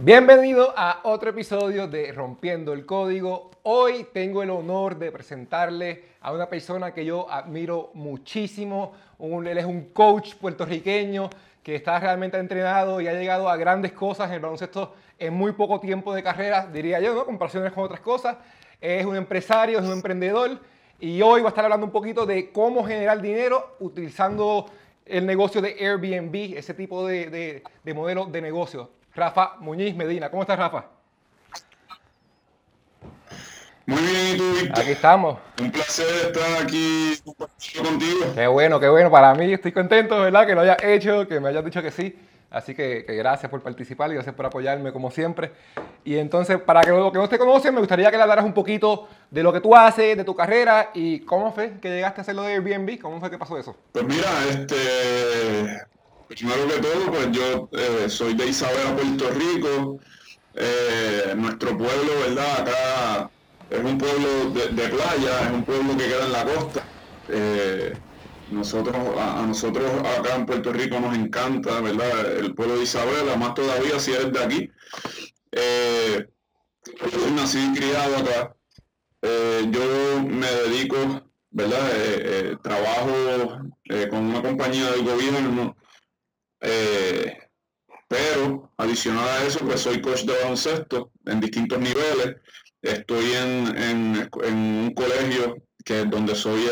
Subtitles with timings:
[0.00, 3.50] Bienvenido a otro episodio de Rompiendo el Código.
[3.64, 8.92] Hoy tengo el honor de presentarle a una persona que yo admiro muchísimo.
[9.18, 11.28] él es un coach puertorriqueño
[11.64, 15.50] que está realmente entrenado y ha llegado a grandes cosas en el baloncesto en muy
[15.50, 17.24] poco tiempo de carrera, diría yo, ¿no?
[17.24, 18.36] Comparaciones con otras cosas.
[18.80, 20.60] Es un empresario, es un emprendedor
[21.00, 24.66] y hoy va a estar hablando un poquito de cómo generar dinero utilizando
[25.04, 28.90] el negocio de Airbnb, ese tipo de, de, de modelo de negocio.
[29.18, 30.30] Rafa Muñiz Medina.
[30.30, 30.84] ¿Cómo estás, Rafa?
[33.84, 34.80] Muy bien, ¿y tú, Víctor?
[34.80, 35.38] Aquí estamos.
[35.60, 37.14] Un placer estar aquí
[37.82, 38.26] contigo.
[38.34, 39.10] Qué bueno, qué bueno.
[39.10, 40.46] Para mí estoy contento, ¿verdad?
[40.46, 42.16] Que lo hayas hecho, que me hayas dicho que sí.
[42.50, 45.52] Así que, gracias por participar y gracias por apoyarme como siempre.
[46.04, 48.54] Y entonces, para que los que no te conocen, me gustaría que le hablaras un
[48.54, 52.22] poquito de lo que tú haces, de tu carrera y cómo fue que llegaste a
[52.22, 53.76] hacer lo de Airbnb, cómo fue que pasó eso.
[53.92, 54.76] Pues mira, este,
[56.28, 60.00] primero que todo, pues yo eh, soy de Isabela, Puerto Rico.
[60.54, 62.60] Eh, nuestro pueblo, ¿verdad?
[62.60, 63.30] Acá
[63.70, 66.84] es un pueblo de, playa, es un pueblo que queda en la costa.
[67.28, 67.92] Eh,
[68.50, 72.38] nosotros, a, nosotros acá en Puerto Rico nos encanta, ¿verdad?
[72.38, 74.70] El pueblo de Isabela, más todavía si eres de aquí.
[77.12, 78.54] yo nacido y criado acá.
[79.70, 80.96] yo me dedico,
[81.50, 82.58] ¿verdad?
[82.62, 83.60] trabajo
[84.10, 85.76] con una compañía del gobierno
[86.60, 87.36] eh,
[88.08, 92.36] pero adicional a eso, pues soy coach de baloncesto en distintos niveles.
[92.80, 96.66] Estoy en, un colegio que es donde soy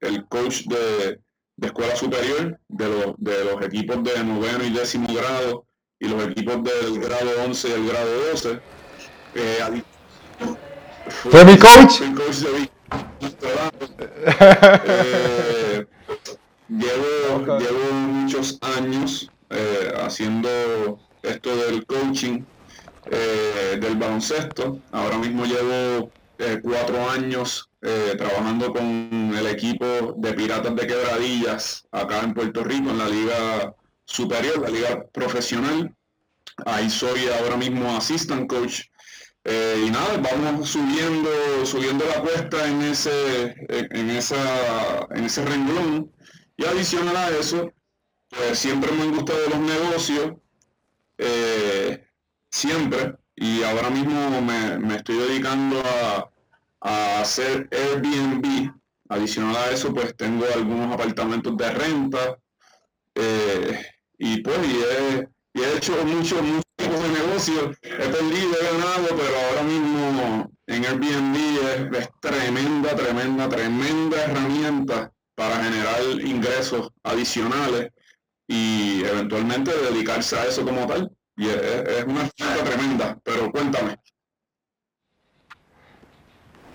[0.00, 1.20] el, coach de,
[1.60, 5.66] escuela superior de los, de los equipos de noveno y décimo grado
[5.98, 8.60] y los equipos del grado 11 y el grado 12.
[9.34, 9.82] Eh,
[11.08, 12.02] ¿Fue mi coach?
[14.88, 15.86] Eh,
[16.68, 22.42] llevo, llevo muchos años eh, haciendo esto del coaching
[23.10, 24.80] eh, del baloncesto.
[24.92, 27.70] Ahora mismo llevo eh, cuatro años
[28.18, 33.74] trabajando con el equipo de Piratas de Quebradillas acá en Puerto Rico, en la liga
[34.04, 35.94] superior, la liga profesional.
[36.64, 38.80] Ahí soy ahora mismo assistant coach.
[39.44, 41.30] y nada, vamos subiendo,
[41.64, 46.10] subiendo la cuesta en ese, en esa, en ese renglón.
[46.56, 47.72] Y adicional a eso,
[48.30, 50.32] pues siempre me han gustado los negocios,
[51.18, 52.06] eh,
[52.50, 56.30] siempre, y ahora mismo me, estoy dedicando a,
[57.20, 58.72] hacer Airbnb.
[59.08, 62.38] Adicional a eso, pues tengo algunos apartamentos de renta,
[63.14, 63.84] eh,
[64.18, 69.36] y pues y he, hecho muchos, muchos tipos de negocios, he perdido, he ganado, pero
[69.48, 77.90] ahora mismo en Airbnb es tremenda, tremenda, tremenda herramienta para generar ingresos adicionales
[78.48, 81.12] y eventualmente dedicarse a eso como tal.
[81.36, 83.96] Y es, una cosa tremenda, pero cuéntame.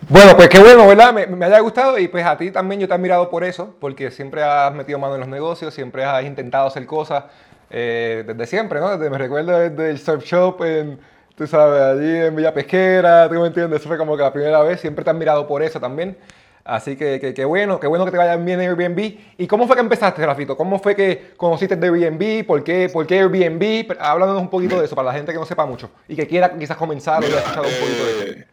[0.08, 1.14] Bueno, pues qué bueno, ¿verdad?
[1.14, 4.12] Me, haya gustado y pues a ti también yo te he admirado por eso, porque
[4.12, 7.26] siempre has metido mano en los negocios, siempre has intentado hacer cosas
[7.70, 8.96] eh, desde siempre, ¿no?
[8.98, 11.00] Desde, me recuerdo desde el surf shop en,
[11.36, 13.80] tú sabes, allí en Villa Pesquera, ¿tú me entiendes?
[13.80, 16.16] Eso fue como que la primera vez, siempre te he admirado por eso también.
[16.64, 19.18] Así que, qué bueno, qué bueno que te vayan bien en Airbnb.
[19.38, 20.56] ¿Y cómo fue que empezaste, Rafito?
[20.56, 22.46] ¿Cómo fue que conociste de Airbnb?
[22.46, 23.98] ¿Por qué, por qué Airbnb?
[24.00, 26.58] Háblanos un poquito de eso para la gente que no sepa mucho y que quiera
[26.58, 28.40] quizás comenzar o escuchado un poquito de eso.
[28.40, 28.48] Eh,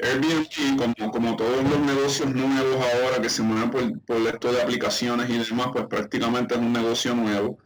[0.00, 5.38] Airbnb, como, todos los negocios nuevos ahora que se mueven por, esto de aplicaciones y
[5.38, 7.58] demás, pues prácticamente es un negocio nuevo.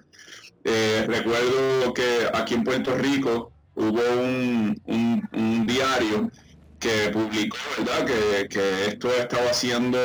[0.64, 4.76] Eh, recuerdo que aquí en Puerto Rico hubo un,
[5.32, 6.30] un diario
[6.78, 8.06] que publicó, ¿verdad?
[8.48, 9.98] Que, esto estaba siendo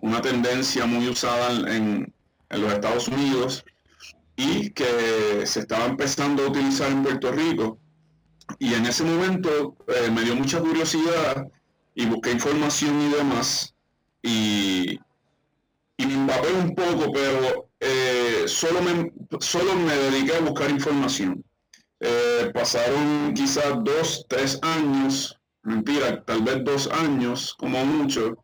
[0.00, 2.12] una tendencia muy usada en,
[2.50, 3.64] los Estados Unidos
[4.36, 7.78] y que se estaba empezando a utilizar en Puerto Rico.
[8.58, 11.46] Y en ese momento eh, me dio mucha curiosidad
[11.94, 13.74] y busqué información y demás.
[14.22, 14.98] Y,
[15.98, 21.44] y me empapé un poco, pero eh, solo, me, solo me dediqué a buscar información.
[22.00, 25.37] Eh, pasaron quizás dos, tres años
[25.68, 28.36] mentira, tal vez dos años como mucho,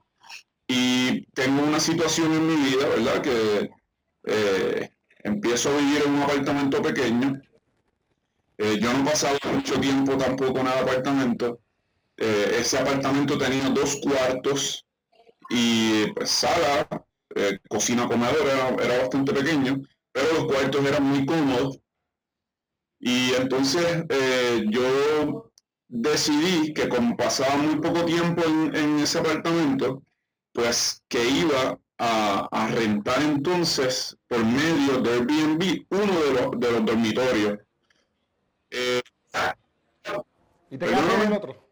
[0.67, 3.23] y tengo una situación en mi vida, ¿verdad?
[3.23, 3.71] Que
[4.25, 4.91] eh,
[5.23, 7.41] empiezo a vivir en un apartamento pequeño.
[8.59, 11.61] Eh, yo no pasaba mucho tiempo tampoco en el apartamento.
[12.17, 14.87] Eh, ese apartamento tenía dos cuartos
[15.51, 16.89] y pues, sala,
[17.69, 19.83] cocina, comedor, era, era bastante pequeño,
[20.13, 21.81] pero los cuartos eran muy cómodos.
[23.01, 24.05] Y entonces
[24.71, 25.53] yo
[25.95, 30.03] decidí que como pasaba muy poco tiempo en, ese apartamento,
[30.53, 36.85] pues que iba a, rentar entonces por medio de Airbnb uno de los, de los
[36.85, 37.59] dormitorios.
[38.71, 39.01] Eh,
[40.71, 41.71] ¿Y te quedaste en el otro?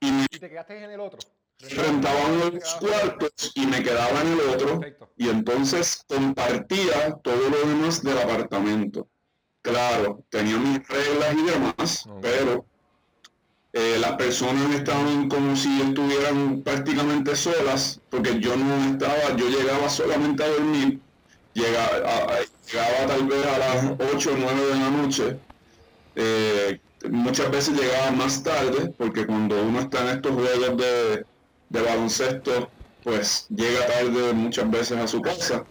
[0.00, 1.18] Y, te quedaste en el otro.
[1.58, 4.80] Rentaba uno de los cuartos y me quedaba en el otro.
[5.16, 9.08] Y entonces compartía todo lo demás del apartamento.
[9.62, 12.66] Claro, tenía mis reglas y demás, pero
[13.72, 19.88] eh, las personas estaban como si estuvieran prácticamente solas, porque yo no estaba, yo llegaba
[19.88, 20.98] solamente a dormir,
[21.54, 25.38] llegaba, llegaba tal vez a las 8 o 9 de la noche,
[26.16, 31.24] eh, muchas veces llegaba más tarde, porque cuando uno está en estos juegos de,
[31.68, 32.68] de baloncesto,
[33.04, 35.64] pues llega tarde muchas veces a su casa.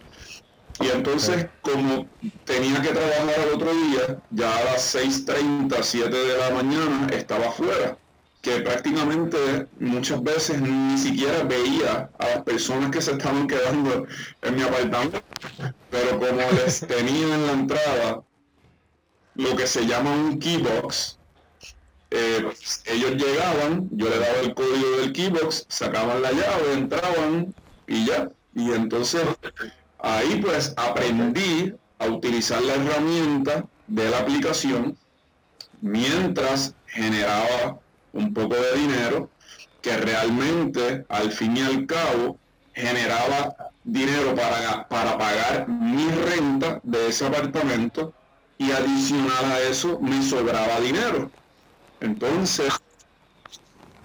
[0.82, 2.06] Y entonces, como
[2.44, 7.46] tenía que trabajar el otro día, ya a las 6.30, 7 de la mañana, estaba
[7.46, 7.96] afuera,
[8.40, 14.08] que prácticamente muchas veces ni siquiera veía a las personas que se estaban quedando
[14.42, 15.22] en mi apartamento,
[15.88, 18.22] pero como les tenía en la entrada
[19.36, 21.18] lo que se llama un keybox,
[22.10, 22.44] eh,
[22.86, 27.54] ellos llegaban, yo le daba el código del keybox, sacaban la llave, entraban
[27.86, 28.28] y ya.
[28.54, 29.22] Y entonces
[30.02, 34.98] Ahí pues aprendí a utilizar la herramienta de la aplicación
[35.80, 37.78] mientras generaba
[38.12, 39.30] un poco de dinero
[39.80, 42.36] que realmente al fin y al cabo
[42.74, 43.54] generaba
[43.84, 48.12] dinero para, para pagar mi renta de ese apartamento
[48.58, 51.30] y adicional a eso me sobraba dinero.
[52.00, 52.72] Entonces...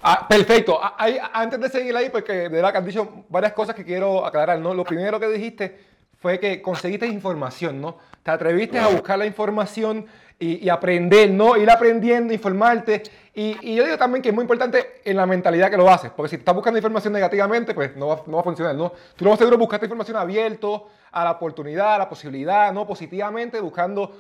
[0.02, 0.80] Ah, perfecto.
[0.82, 0.96] Ah,
[1.34, 4.60] antes de seguir ahí, porque de verdad que han dicho varias cosas que quiero aclarar,
[4.60, 4.74] ¿no?
[4.74, 5.80] Lo primero que dijiste
[6.20, 7.98] fue que conseguiste información, ¿no?
[8.24, 10.06] Te atreviste a buscar la información
[10.40, 11.58] y, aprender, ¿no?
[11.58, 13.04] Ir aprendiendo, informarte.
[13.34, 16.30] Y, yo digo también que es muy importante en la mentalidad que lo haces, porque
[16.30, 18.92] si estás buscando información negativamente, pues no va, no va a funcionar, ¿no?
[19.16, 22.86] Tú lo más seguro buscaste información abierto a la oportunidad, a la posibilidad, ¿no?
[22.86, 24.12] Positivamente, buscando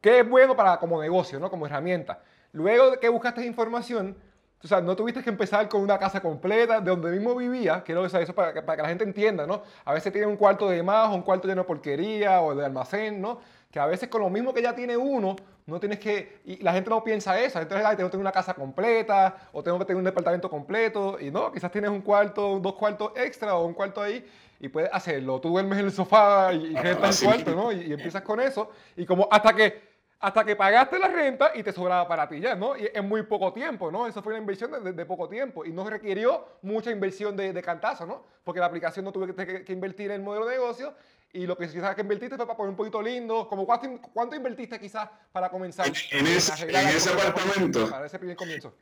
[0.00, 1.50] qué es bueno para como negocio, ¿no?
[1.50, 2.22] Como herramienta.
[2.52, 4.16] Luego de que buscaste información,
[4.62, 8.02] o sea, no tuviste que empezar con una casa completa de donde mismo vivía, quiero
[8.02, 9.62] decir eso para que, para que la gente entienda, ¿no?
[9.84, 13.20] A veces tiene un cuarto de más, un cuarto lleno de porquería o de almacén,
[13.20, 13.38] ¿no?
[13.70, 16.72] Que a veces con lo mismo que ya tiene uno, no tienes que, y la
[16.72, 19.84] gente no piensa eso, entonces la tengo que tener una casa completa o tengo que
[19.84, 23.74] tener un departamento completo y no, quizás tienes un cuarto, dos cuartos extra o un
[23.74, 24.26] cuarto ahí
[24.58, 25.40] y puedes hacerlo.
[25.40, 27.70] Tú duermes en el sofá y, y ah, el cuarto, ¿no?
[27.70, 29.87] Y, y empiezas con eso y como hasta que
[30.20, 32.76] hasta que pagaste la renta y te sobraba para ti ya, ¿no?
[32.76, 34.06] Y en muy poco tiempo, ¿no?
[34.06, 38.04] Eso fue una inversión de, poco tiempo y no requirió mucha inversión de, de, cantazo,
[38.04, 38.24] ¿no?
[38.42, 39.34] Porque la aplicación no tuve
[39.64, 40.94] que, invertir en el modelo de negocio
[41.32, 43.46] y lo que quizás que invertiste fue para poner un poquito lindo.
[43.48, 45.86] Como cuánto, cuánto invertiste quizás para comenzar?
[46.10, 47.88] En, ese, en ese apartamento.
[47.88, 48.74] Para ese primer comienzo.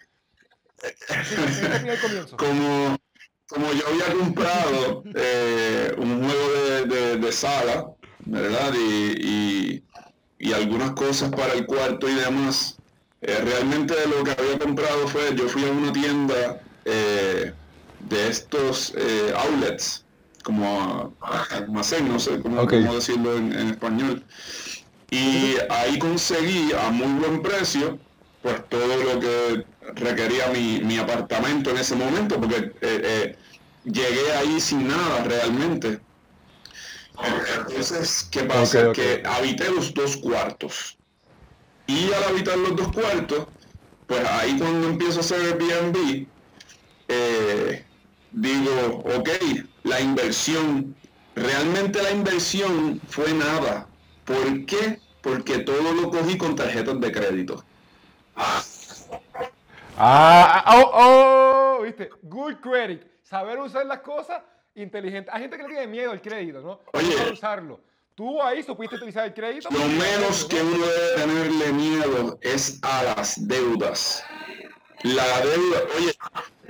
[0.82, 2.36] ese primer comienzo.
[2.38, 2.96] Como,
[3.48, 7.92] como yo había comprado eh, un juego de, de, sala,
[8.24, 8.72] ¿verdad?
[8.74, 9.85] y y
[10.52, 12.76] algunas cosas para el cuarto y demás.
[13.22, 17.52] Eh, realmente lo que había comprado fue, yo fui a una tienda eh,
[18.00, 20.04] de estos eh, outlets,
[20.42, 21.14] como
[21.50, 24.22] almacén, no sé cómo, decirlo en, español.
[25.10, 27.98] Y ahí conseguí a muy buen precio,
[28.42, 32.72] pues todo lo que requería mi, mi apartamento en ese momento, porque
[33.84, 36.00] llegué ahí sin nada realmente.
[37.24, 38.92] Entonces, ¿qué pasa?
[38.92, 40.96] Que habité los dos cuartos.
[41.86, 43.46] Y al habitar los dos cuartos,
[44.06, 46.26] pues ahí cuando empiezo a hacer Airbnb,
[47.08, 47.84] eh,
[48.32, 49.28] digo, ok,
[49.84, 50.96] la inversión,
[51.34, 53.86] realmente la inversión fue nada.
[54.24, 55.00] ¿Por qué?
[55.22, 57.64] Porque todo lo cogí con tarjetas de crédito.
[58.36, 58.62] Ah,
[59.96, 63.02] ah oh, oh, viste, good credit.
[63.22, 64.42] Saber usar las cosas
[64.76, 65.30] inteligente.
[65.32, 66.80] Hay gente que le tiene miedo al crédito, ¿no?
[66.92, 67.32] Oye.
[67.32, 67.80] usarlo.
[68.14, 69.68] Tú ahí supiste utilizar el crédito.
[69.70, 74.24] Lo menos que uno debe tenerle miedo es a las deudas.
[75.02, 76.14] La deuda, oye,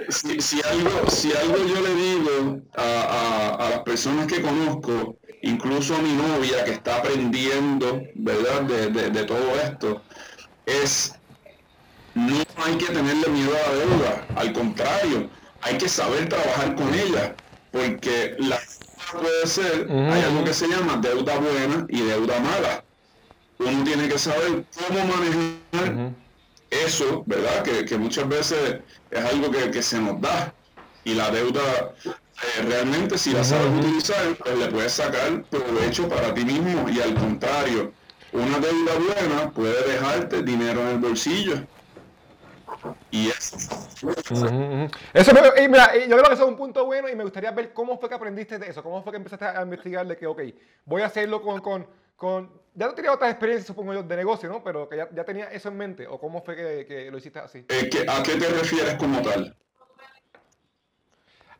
[0.08, 6.12] si, algo, si algo yo le digo a, las personas que conozco, incluso a mi
[6.12, 10.02] novia que está aprendiendo, ¿verdad?, de, de todo esto,
[10.66, 11.14] es
[12.16, 15.30] no hay que tenerle miedo a la deuda, al contrario,
[15.62, 17.36] hay que saber trabajar con ella
[17.76, 18.58] porque la
[19.12, 22.84] puede ser, hay algo que se llama deuda buena y deuda mala.
[23.58, 26.12] Uno tiene que saber cómo manejar
[26.70, 27.62] eso, ¿verdad?
[27.62, 28.80] Que, muchas veces
[29.10, 30.52] es algo que, se nos da.
[31.04, 36.34] Y la deuda, eh, realmente si la sabes utilizar, pues le puedes sacar provecho para
[36.34, 36.88] ti mismo.
[36.88, 37.92] Y al contrario,
[38.32, 41.62] una deuda buena puede dejarte dinero en el bolsillo.
[43.10, 43.56] Y eso.
[45.14, 45.34] eso
[45.68, 48.08] mira, yo creo que eso es un punto bueno y me gustaría ver cómo fue
[48.08, 50.42] que aprendiste de eso, cómo fue que empezaste a investigar de que, ok,
[50.84, 54.48] voy a hacerlo con, con, con, ya no tenía otras experiencias, supongo yo, de negocio,
[54.48, 54.62] ¿no?
[54.62, 57.38] Pero que ya, ya tenía eso en mente, ¿o cómo fue que, que lo hiciste
[57.38, 57.64] así?
[57.68, 59.56] Eh, ¿A qué te refieres como tal?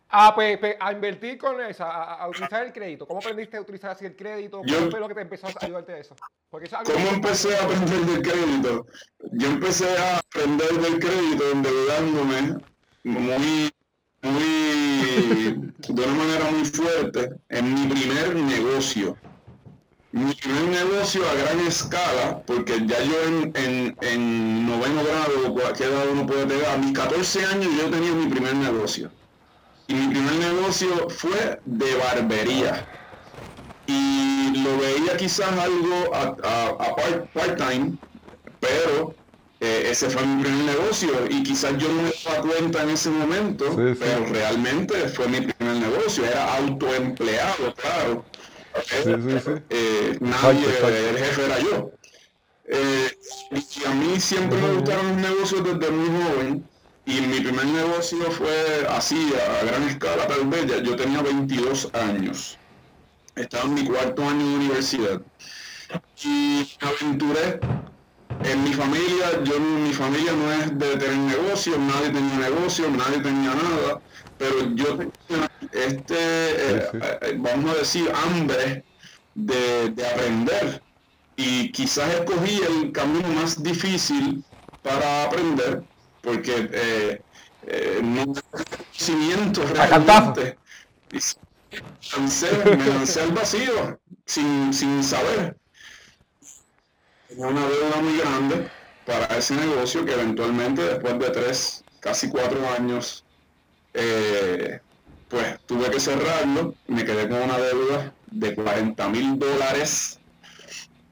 [0.08, 3.06] Ah, pues, pues, a invertir con eso, a, utilizar el crédito.
[3.06, 4.62] ¿Cómo aprendiste a utilizar así el crédito?
[4.62, 6.14] ¿Cómo fue lo que te empezó a ayudarte a eso?
[6.50, 8.86] ¿Cómo empecé a aprender del crédito?
[9.32, 12.56] Yo empecé a aprender del crédito endeudándome
[13.02, 13.72] muy,
[14.22, 19.16] muy, de una manera muy fuerte en mi primer negocio.
[20.12, 25.90] Mi primer negocio a gran escala, porque ya yo en, en, en noveno grado, cualquier
[25.90, 29.10] edad uno puede tener, a mis 14 años yo tenía mi primer negocio
[29.88, 32.87] y mi primer negocio fue de barbería.
[33.87, 36.35] Y lo veía quizás algo a,
[37.33, 37.97] part-time,
[38.59, 39.14] pero
[39.61, 41.11] eh, ese fue mi primer negocio.
[41.31, 45.76] Y quizás yo no me daba cuenta en ese momento, pero realmente fue mi primer
[45.76, 48.25] negocio, era autoempleado, claro.
[49.71, 51.93] Eh, nadie, el jefe era yo.
[52.69, 53.09] Eh,
[53.52, 56.64] y a mí siempre me gustaron los negocios desde muy joven
[57.06, 62.58] y mi primer negocio fue así, a gran escala tal vez, yo tenía 22 años.
[63.36, 65.22] Estaba en mi cuarto año de universidad.
[66.25, 67.60] Y me aventuré
[68.42, 73.20] en mi familia, yo mi familia no es de tener negocios, nadie tenía negocios, nadie
[73.20, 74.00] tenía nada,
[74.36, 76.90] pero yo tenía este, eh,
[77.22, 78.84] eh, vamos a decir, hambre
[79.34, 80.82] de, de, aprender.
[81.36, 84.42] Y quizás escogí el camino más difícil
[84.82, 85.84] para aprender,
[86.26, 87.21] porque eh,
[87.68, 90.59] eh, no conocimiento realmente.
[92.18, 95.56] me lancé al vacío sin, sin saber.
[97.37, 98.68] Una deuda muy grande
[99.06, 103.25] para ese negocio que eventualmente después de tres, casi cuatro años,
[103.95, 104.80] eh,
[105.28, 106.75] pues tuve que cerrarlo.
[106.88, 110.18] Me quedé con una deuda de 40 mil dólares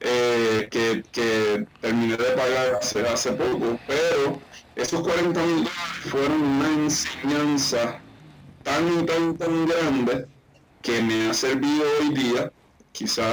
[0.01, 4.41] eh, que, que, terminé de pagar hace, hace poco, pero
[4.75, 5.71] esos 40 mil dólares
[6.09, 7.99] fueron una enseñanza
[8.63, 10.27] tan, tan, tan grande
[10.81, 12.51] que me ha servido hoy día,
[12.91, 13.31] quizá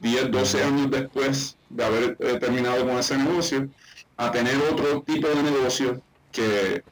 [0.00, 3.68] 10, 12 años después de haber eh, terminado con ese negocio,
[4.16, 6.02] a tener otro tipo de negocio
[6.32, 6.82] que,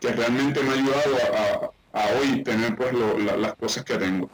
[0.00, 4.28] realmente me ha ayudado a, hoy tener pues las cosas que tengo.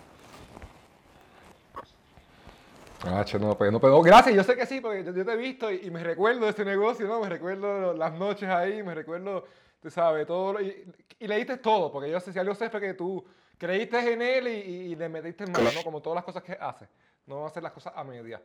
[3.05, 5.71] Ah, no, pues no, pero gracias, yo sé que sí, porque yo, te he visto
[5.71, 7.21] y, me recuerdo de ese negocio, ¿no?
[7.21, 9.45] Me recuerdo las noches ahí, me recuerdo,
[9.81, 10.85] tú sabes, todo, y,
[11.21, 13.25] y leíste todo, porque yo sé, si algo sé fue que tú
[13.59, 15.83] creíste en él y, le metiste en mano, ¿no?
[15.83, 16.88] Como todas las cosas que hace,
[17.26, 18.40] no hacer las cosas a media.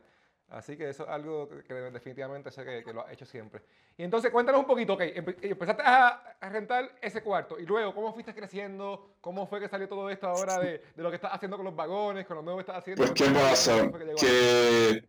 [0.54, 3.60] Así que eso es algo que, definitivamente sé que, lo ha hecho siempre.
[3.98, 5.02] Y entonces cuéntanos un poquito, ok,
[5.42, 9.16] empezaste a, rentar ese cuarto y luego, ¿cómo fuiste creciendo?
[9.20, 12.24] ¿Cómo fue que salió todo esto ahora de, lo que estás haciendo con los vagones,
[12.26, 13.02] con lo nuevo que estás haciendo?
[13.02, 13.90] Pues, ¿qué pasa?
[14.16, 15.04] Que,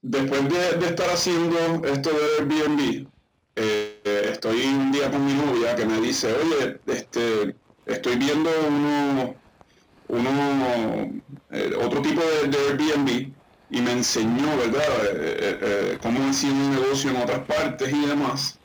[0.00, 3.08] después de, estar haciendo esto de Airbnb,
[3.56, 9.34] eh, estoy un día con mi novia que me dice, oye, este, estoy viendo uno,
[10.08, 11.20] uno
[11.50, 13.39] eh, otro tipo de, de Airbnb
[13.70, 18.06] y me enseñó, ¿verdad?, eh, eh, eh, cómo hacía un negocio en otras partes y
[18.06, 18.58] demás.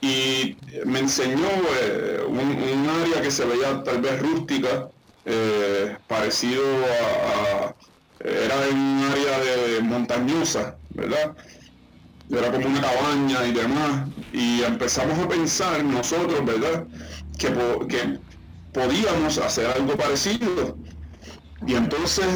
[0.00, 1.48] Y me enseñó
[2.28, 4.88] un, área que se veía tal vez rústica,
[6.06, 7.74] parecido a,
[8.22, 11.34] era en un área de montañosa, ¿verdad?
[12.30, 14.08] Era como una cabaña y demás.
[14.32, 16.84] Y empezamos a pensar nosotros, ¿verdad?,
[17.38, 17.48] que,
[17.88, 18.18] que
[18.74, 20.76] podíamos hacer algo parecido
[21.66, 22.26] y entonces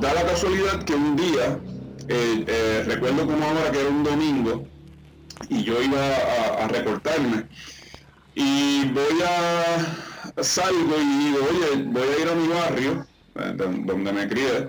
[0.00, 1.58] da la casualidad que un día,
[2.08, 4.66] eh, eh, recuerdo como ahora que era un domingo,
[5.48, 6.00] y yo iba
[6.60, 7.46] a, recortarme,
[8.34, 14.12] y voy a, salgo y digo, oye, voy a ir a mi barrio, eh, donde
[14.12, 14.68] me crié,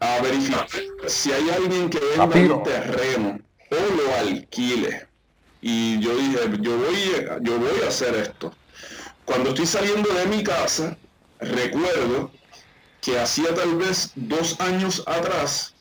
[0.00, 0.66] a verificar
[1.06, 3.38] si hay alguien que venda un terreno
[3.70, 5.06] o lo alquile.
[5.60, 8.54] Y yo dije, yo voy, yo voy a hacer esto.
[9.26, 10.96] Cuando estoy saliendo de mi casa,
[11.38, 12.30] recuerdo
[13.00, 15.74] que hacía tal vez dos años atrás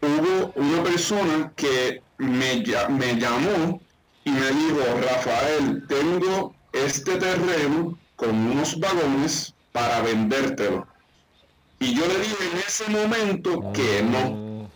[0.00, 3.80] hubo una persona que me, llamó
[4.24, 10.86] y me dijo, Rafael, tengo este terreno con unos vagones para vendértelo.
[11.80, 14.68] Y yo le dije en ese momento que no.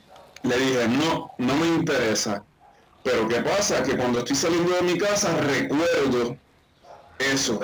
[0.45, 2.45] Le dije, no, no me interesa.
[3.03, 3.83] Pero ¿qué pasa?
[3.83, 6.37] Que cuando estoy saliendo de mi casa recuerdo
[7.19, 7.61] eso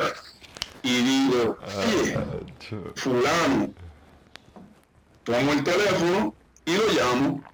[0.83, 2.19] y digo, oye,
[2.97, 3.71] fulano,
[5.25, 7.45] tomo el teléfono y lo llamo.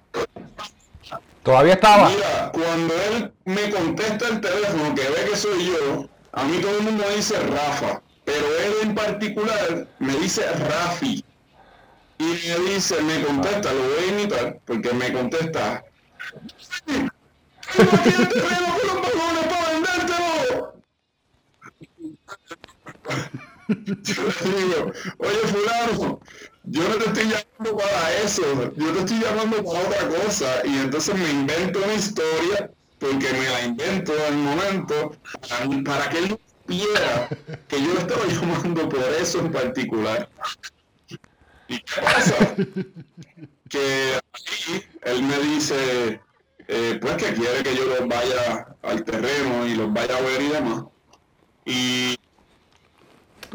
[1.43, 2.09] Todavía estaba.
[2.09, 6.77] Mira, cuando él me contesta el teléfono, que ve que soy yo, a mí todo
[6.77, 11.23] el mundo me dice Rafa, pero él en particular me dice Rafi.
[12.17, 15.83] y me dice, me contesta, lo voy a imitar, porque me contesta,
[16.85, 20.73] tengo aquí el terreno con los vagones para vendértelo.
[23.67, 26.19] Yo oye fulano,
[26.65, 30.61] yo no te estoy llamando para eso, yo te estoy llamando para otra cosa.
[30.65, 32.69] Y entonces me invento una historia,
[32.99, 35.15] porque me la invento en el momento,
[35.83, 37.29] para, que él supiera
[37.67, 40.29] que yo estaba llamando por eso en particular.
[41.67, 42.55] ¿Y qué pasa?
[43.67, 46.21] Que ahí él me dice,
[46.67, 50.41] eh, pues que quiere que yo los vaya al terreno y los vaya a ver
[50.41, 50.83] y demás.
[51.65, 52.15] Y...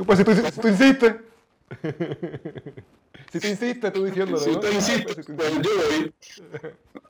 [0.00, 1.14] Tú, pues si tú, si tú insistes.
[3.32, 4.38] si tú insistes, tú diciéndolo.
[4.38, 4.58] Si ¿no?
[4.58, 6.14] usted insiste, Ah, pues, pues yo voy.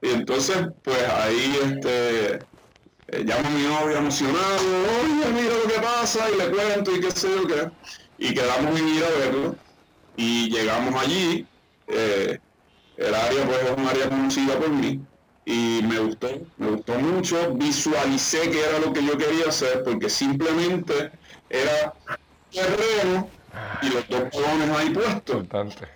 [0.03, 4.59] Y entonces, pues ahí este, eh, llamo a mi novia emocionado,
[5.05, 7.71] oye, mira lo que pasa, y le cuento y qué sé yo qué.
[8.19, 9.61] Y quedamos en ir a verlo.
[10.17, 11.47] Y llegamos allí.
[11.87, 12.41] eh,
[12.97, 15.07] el área pues es un área conocida por mí.
[15.47, 16.29] Y me gustó,
[16.59, 17.55] me gustó mucho.
[17.55, 21.13] Visualicé que era lo que yo quería hacer, porque simplemente
[21.49, 21.95] era
[22.51, 23.29] terreno
[23.83, 25.87] y los dos balones ahí puestos Importante.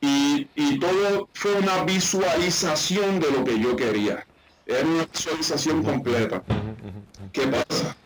[0.00, 4.24] y, y todo fue una visualización de lo que yo quería.
[4.66, 6.42] Era una visualización completa.
[7.32, 7.96] ¿Qué pasa?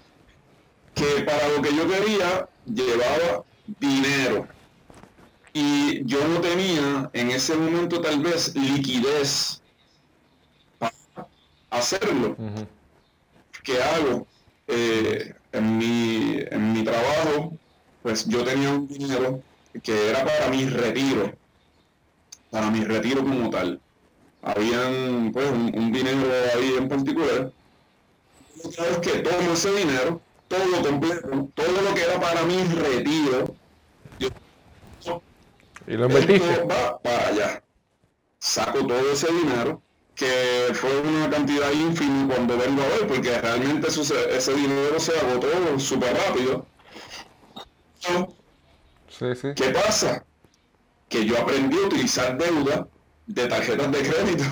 [0.95, 3.45] Que para lo que yo quería llevaba
[3.81, 4.49] dinero.
[5.53, 9.61] Y yo no tenía en ese momento tal vez liquidez
[10.79, 10.93] para
[11.71, 12.37] hacerlo.
[13.63, 14.27] ¿Qué hago?
[14.69, 17.53] Eh, en, mi, en mi trabajo,
[18.07, 19.43] pues yo tenía un dinero
[19.83, 21.33] que era para mi retiro,
[22.53, 23.81] para mi retiro como tal.
[24.43, 26.21] Habían pues un, un dinero
[26.55, 27.51] ahí en particular.
[28.63, 33.57] Otra vez que tomo ese dinero, todo completo, todo lo que era para mi retiro,
[34.21, 34.29] yo
[35.89, 37.63] Y lo esto va para allá.
[38.39, 39.83] Saco todo ese dinero,
[40.15, 45.19] que fue una cantidad ínfima cuando vengo a ver, porque realmente eso ese dinero se
[45.19, 46.65] agotó súper rápido.
[48.01, 49.49] Sí, sí.
[49.55, 50.25] ¿Qué pasa?
[51.09, 52.87] Que yo aprendí a utilizar deuda
[53.27, 54.45] de tarjetas de crédito.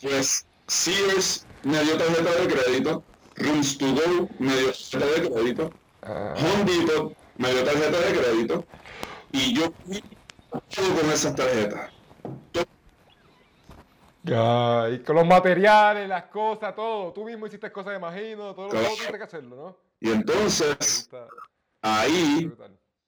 [0.00, 3.04] Pues Sears me dio tarjeta de crédito,
[3.36, 5.70] Rooms to Go me dio tarjeta de crédito,
[6.04, 8.64] Ah, Home Depot me dio tarjeta de crédito
[9.30, 10.02] y yo fui
[10.50, 11.90] todo con esas tarjetas.
[14.24, 17.12] ya, y con los materiales, las cosas, todo.
[17.12, 18.54] Tú mismo hiciste cosas, imagino.
[18.54, 18.86] Todo lo Claro.
[18.86, 19.76] todo tuviste que hacerlo, ¿no?
[20.00, 21.08] Y entonces
[21.82, 22.50] ahí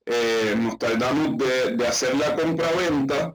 [0.06, 3.34] eh, nos tardamos de, de hacer la compra-venta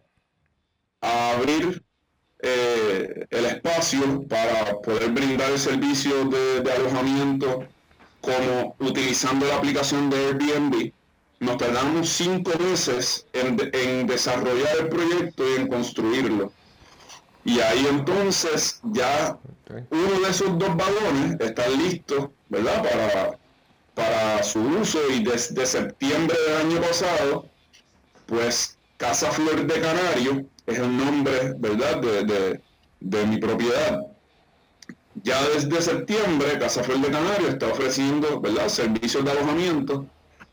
[1.02, 1.84] a abrir
[2.42, 7.66] eh, el espacio para poder brindar el servicio de, de alojamiento
[8.22, 10.92] como utilizando la aplicación de Airbnb.
[11.40, 16.52] Nos tardamos cinco meses en, de- en desarrollar el proyecto y en construirlo.
[17.46, 19.38] Y ahí entonces ya
[19.90, 22.84] uno de esos dos vagones está listo, ¿verdad?
[22.84, 23.40] Para,
[24.00, 27.46] para su uso y desde septiembre del año pasado,
[28.28, 31.98] pues Casa Flor de Canario es el nombre, ¿verdad?
[32.00, 32.24] De,
[33.02, 34.00] de- mi propiedad.
[35.24, 38.70] Ya desde septiembre, Casa Flor de Canario está ofreciendo, ¿verdad?
[38.70, 40.06] Servicios de alojamiento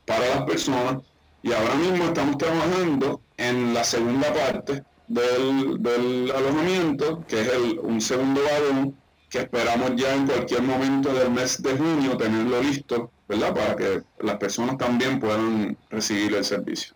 [0.06, 0.96] para las personas
[1.42, 7.78] y ahora mismo estamos trabajando en la segunda parte del, del alojamiento, que es el-
[7.80, 8.96] un segundo vagón
[9.30, 13.54] que esperamos ya en cualquier momento del mes de junio tenerlo listo, ¿verdad?
[13.54, 16.94] Para que las personas también puedan recibir el servicio.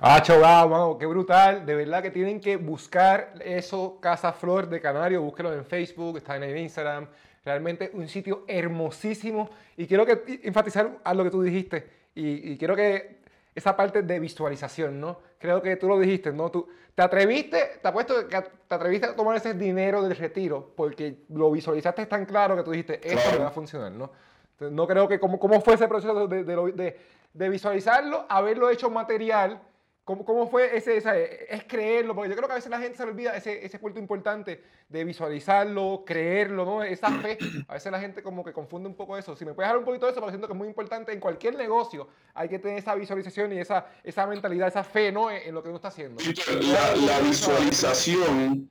[0.00, 1.66] Ah, chaval, mano, qué brutal.
[1.66, 5.22] De verdad que tienen que buscar eso, Casa Flor de Canario.
[5.22, 7.08] Búsquelo en Facebook, está en Instagram.
[7.44, 9.50] Realmente un sitio hermosísimo.
[9.76, 11.86] Y quiero que enfatizar a lo que tú dijiste.
[12.14, 13.22] Y, y quiero que
[13.54, 15.18] esa parte de visualización, ¿no?
[15.38, 16.50] Creo que tú lo dijiste, ¿no?
[16.50, 21.24] Tú te atreviste, te apuesto que te atreviste a tomar ese dinero del retiro porque
[21.30, 23.38] lo visualizaste tan claro que tú dijiste, esto Claro.
[23.38, 24.10] me va a funcionar, ¿no?
[24.52, 27.00] Entonces, no creo que, ¿cómo, cómo fue ese proceso de, de, de-
[27.32, 29.58] de visualizarlo, haberlo hecho material?
[30.04, 32.14] ¿Cómo, cómo fue ese, es creerlo?
[32.14, 34.60] Porque yo creo que a veces la gente se le olvida ese, ese punto importante
[34.88, 36.82] de visualizarlo, creerlo, ¿no?
[36.82, 37.38] Esa fe.
[37.68, 39.36] A veces la gente como que confunde un poco eso.
[39.36, 41.20] Si me puedes hablar un poquito de eso, porque siento que es muy importante en
[41.20, 42.08] cualquier negocio.
[42.34, 45.30] Hay que tener esa visualización y esa, esa mentalidad, esa fe, ¿no?
[45.30, 46.20] En, en lo que uno está haciendo.
[46.60, 48.68] La, la visualización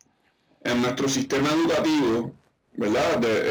[0.63, 2.34] en nuestro sistema educativo,
[2.74, 3.17] ¿verdad?
[3.20, 3.41] De, eh,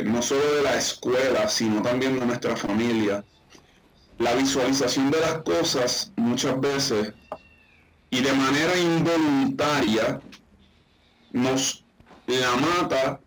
[0.00, 3.24] eh, no solo de la escuela, sino también de nuestra familia.
[4.20, 7.14] La visualización de las cosas muchas veces
[8.10, 10.20] y de manera involuntaria
[11.32, 11.82] nos
[12.26, 13.18] la mata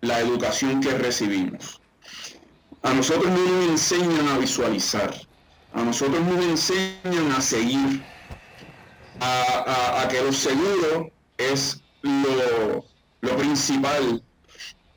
[0.00, 1.82] la educación que recibimos.
[2.82, 5.14] A nosotros no nos enseñan a visualizar.
[5.74, 8.02] a nosotros nos enseñan a seguir,
[9.20, 14.22] a, que lo seguro es lo, principal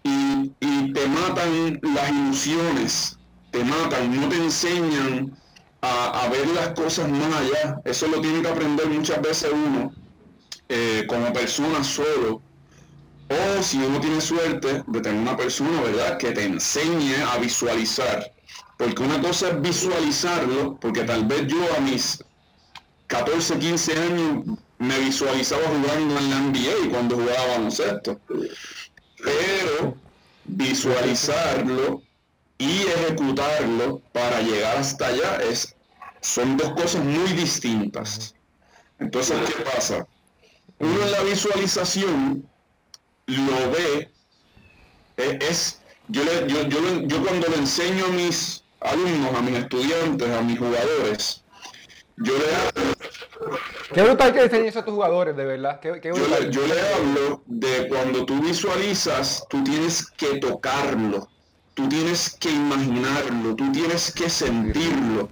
[0.03, 3.17] y, te matan las ilusiones,
[3.51, 5.40] te matan, no te enseñan
[5.81, 7.81] a, ver las cosas más allá.
[7.85, 9.93] Eso lo tiene que aprender muchas veces uno
[10.69, 12.41] eh, como persona solo.
[13.29, 18.31] O si uno tiene suerte de tener una persona, ¿verdad?, que te enseñe a visualizar
[18.81, 22.23] porque una cosa es visualizarlo, porque tal vez yo a mis
[23.05, 28.19] 14, 15 años me visualizaba jugando en la NBA cuando jugaba baloncesto.
[29.23, 29.95] Pero
[30.45, 32.01] visualizarlo
[32.61, 35.75] y ejecutarlo para llegar hasta allá es,
[36.19, 38.35] son dos cosas muy distintas.
[38.99, 40.05] Entonces, ¿qué pasa?
[40.77, 42.47] Uno en la visualización
[43.25, 44.11] lo ve,
[45.17, 50.41] e, es, yo, yo, yo cuando le enseño a mis alumnos, a mis estudiantes, a
[50.41, 51.43] mis jugadores,
[52.17, 52.93] yo le hablo...
[53.91, 55.79] Qué brutal que enseñes a tus jugadores, de verdad.
[55.79, 61.27] Qué, yo, le, yo, le, hablo de cuando tú visualizas, tú tienes que tocarlo,
[61.73, 65.29] tú tienes que imaginarlo, tú tienes que sentirlo,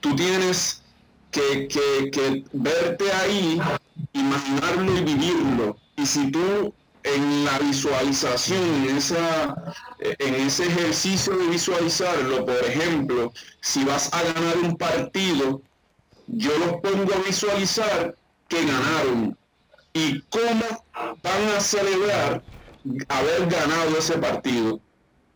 [0.00, 0.82] tú tienes
[1.30, 3.60] que, verte ahí,
[4.12, 5.76] imaginarlo y vivirlo.
[5.96, 9.54] Y si tú en la visualización, en, esa,
[10.00, 15.62] en ese ejercicio de visualizarlo, por ejemplo, si vas a ganar un partido,
[16.26, 18.16] yo los pongo a visualizar
[18.48, 19.38] que ganaron.
[19.92, 20.84] Y cómo
[21.22, 22.42] van a celebrar
[23.08, 24.80] haber ganado ese partido,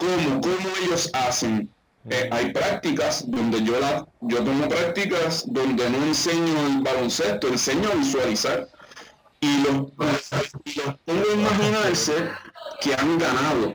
[0.00, 1.70] cómo, cómo ellos hacen.
[2.08, 7.90] Eh, hay prácticas donde yo, la, yo tomo prácticas donde no enseño el baloncesto, enseño
[7.90, 8.68] a visualizar
[9.40, 12.30] y los, pongo a imaginarse
[12.80, 13.74] que han ganado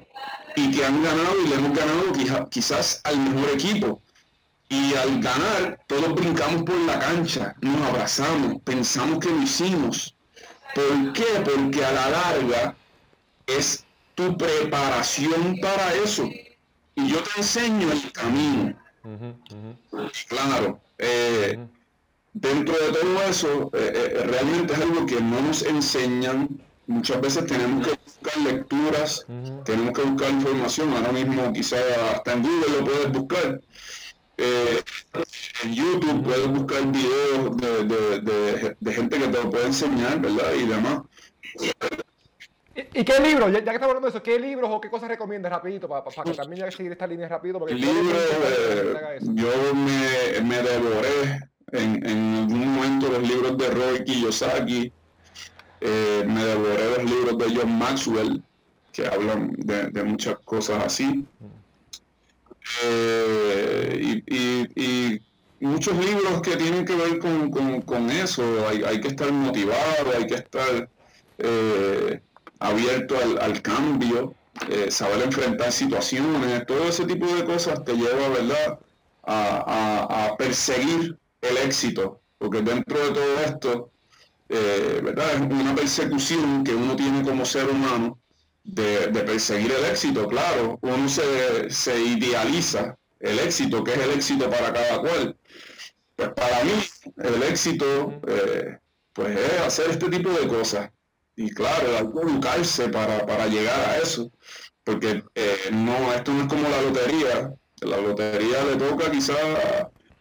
[0.56, 4.02] y que han ganado y le hemos ganado quizás al mejor equipo.
[4.68, 10.16] Y al ganar, todos brincamos por la cancha, nos abrazamos, pensamos que lo hicimos.
[10.74, 11.26] ¿Por qué?
[11.44, 12.76] Porque a la larga
[13.46, 13.85] es
[14.16, 16.30] tu preparación para eso.
[16.96, 18.76] Y yo te enseño el camino.
[20.28, 20.80] Claro.
[20.98, 21.60] Eh,
[22.34, 26.50] dentro de todo eso, eh, eh, realmente es algo que no nos enseñan.
[26.88, 29.26] Muchas veces tenemos que buscar lecturas,
[29.66, 30.94] tenemos que buscar información.
[30.94, 31.78] Ahora mismo quizá
[32.14, 33.62] hasta en Google lo puedes buscar.
[34.38, 34.82] Eh,
[35.64, 40.54] en YouTube puedes buscar videos de, gente que te lo puede enseñar, ¿verdad?
[40.54, 41.02] Y demás.
[42.76, 43.52] ¿Y, qué libros?
[43.54, 46.24] Ya, que estamos hablando de eso, ¿qué libros o qué cosas recomiendas rapidito para, para,
[46.24, 47.60] que también ya seguir esta línea rápido?
[47.60, 47.94] Porque yo
[49.74, 54.92] me, me devoré en, en algún momento los libros de Roy Kiyosaki,
[55.82, 58.44] eh, me devoré los libros de John Maxwell,
[58.92, 61.26] que hablan de, muchas cosas así.
[62.84, 65.22] Eh, y,
[65.60, 70.90] muchos libros que tienen que ver con, eso, hay, que estar motivado, hay que estar
[71.40, 72.22] eh,
[72.60, 74.34] abierto al, cambio,
[74.90, 78.80] saber enfrentar situaciones, todo ese tipo de cosas te lleva, ¿verdad?,
[79.24, 83.92] a, a perseguir el éxito, porque dentro de todo esto,
[84.50, 85.34] eh, ¿verdad?
[85.34, 88.20] Es una persecución que uno tiene como ser humano
[88.64, 94.74] de, perseguir el éxito, claro, uno se, idealiza el éxito, que es el éxito para
[94.74, 95.38] cada cual.
[96.16, 96.72] Pues para mí,
[97.18, 98.78] el éxito, eh,
[99.14, 100.90] pues es hacer este tipo de cosas.
[101.36, 104.32] Y claro, hay que educarse para, llegar a eso.
[104.84, 107.54] Porque eh, no, esto no es como la lotería.
[107.82, 109.38] La lotería le toca quizás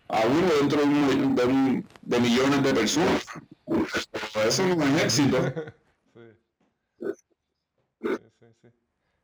[0.08, 3.24] a uno dentro de, de, millones de personas.
[4.46, 5.38] Eso no es éxito.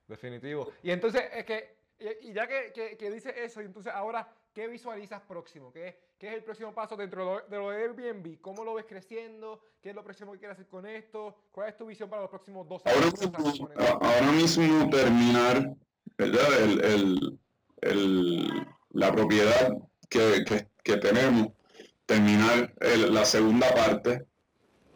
[0.09, 0.72] Definitivo.
[0.83, 1.76] Y entonces, es que,
[2.22, 5.73] y ya que, que, dice eso, entonces ahora, ¿qué visualizas próximo?
[5.73, 8.41] ¿Qué, ¿Qué, es el próximo paso dentro de lo de Airbnb?
[8.41, 9.61] ¿Cómo lo ves creciendo?
[9.83, 11.37] ¿Qué es lo próximo que quieres hacer con esto?
[11.53, 13.15] ¿Cuál es tu visión para los próximos dos años?
[14.01, 15.75] Ahora mismo, terminar,
[16.19, 16.63] ¿verdad?
[16.63, 17.39] El, el,
[17.83, 19.73] el, la propiedad
[20.09, 21.49] que, que, que tenemos,
[22.07, 24.27] terminar la segunda parte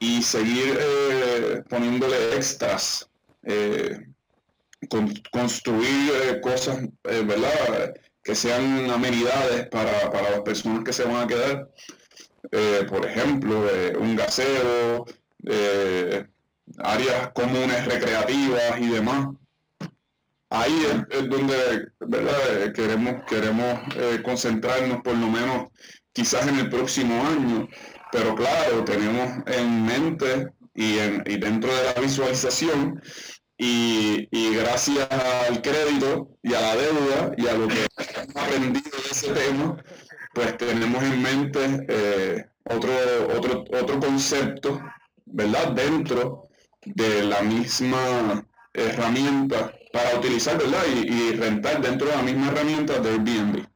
[0.00, 3.08] y seguir eh, poniéndole extras,
[3.44, 4.06] eh,
[5.30, 7.94] construir eh, cosas, ¿verdad?
[8.24, 11.68] Que sean amenidades para, para, las personas que se van a quedar.
[12.88, 13.68] por ejemplo,
[14.00, 15.04] un gaseo,
[16.78, 19.28] áreas comunes recreativas y demás.
[20.50, 25.68] Ahí es, donde queremos, queremos eh, concentrarnos por lo menos
[26.12, 27.68] quizás en el próximo año,
[28.12, 33.02] pero claro, tenemos en mente y, en, y dentro de la visualización
[33.58, 37.86] y, y, gracias al crédito y a la deuda y a lo que
[38.34, 39.82] aprendido de ese tema,
[40.32, 42.92] pues tenemos en mente eh, otro,
[43.36, 44.80] otro, otro concepto,
[45.26, 45.72] ¿verdad?
[45.72, 46.48] Dentro
[46.84, 50.84] de la misma herramienta para utilizar, ¿verdad?
[50.86, 53.66] Y, rentar dentro de la misma herramienta de Airbnb.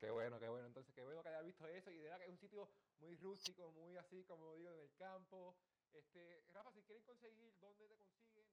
[0.00, 0.66] Qué bueno, qué bueno.
[0.66, 2.68] Entonces, qué bueno que haya visto eso y de verdad que es un sitio
[3.00, 5.54] muy rústico, muy así, como digo, en el campo.
[5.92, 8.46] Este, Rafa, si quieren conseguir, ¿dónde te consiguen?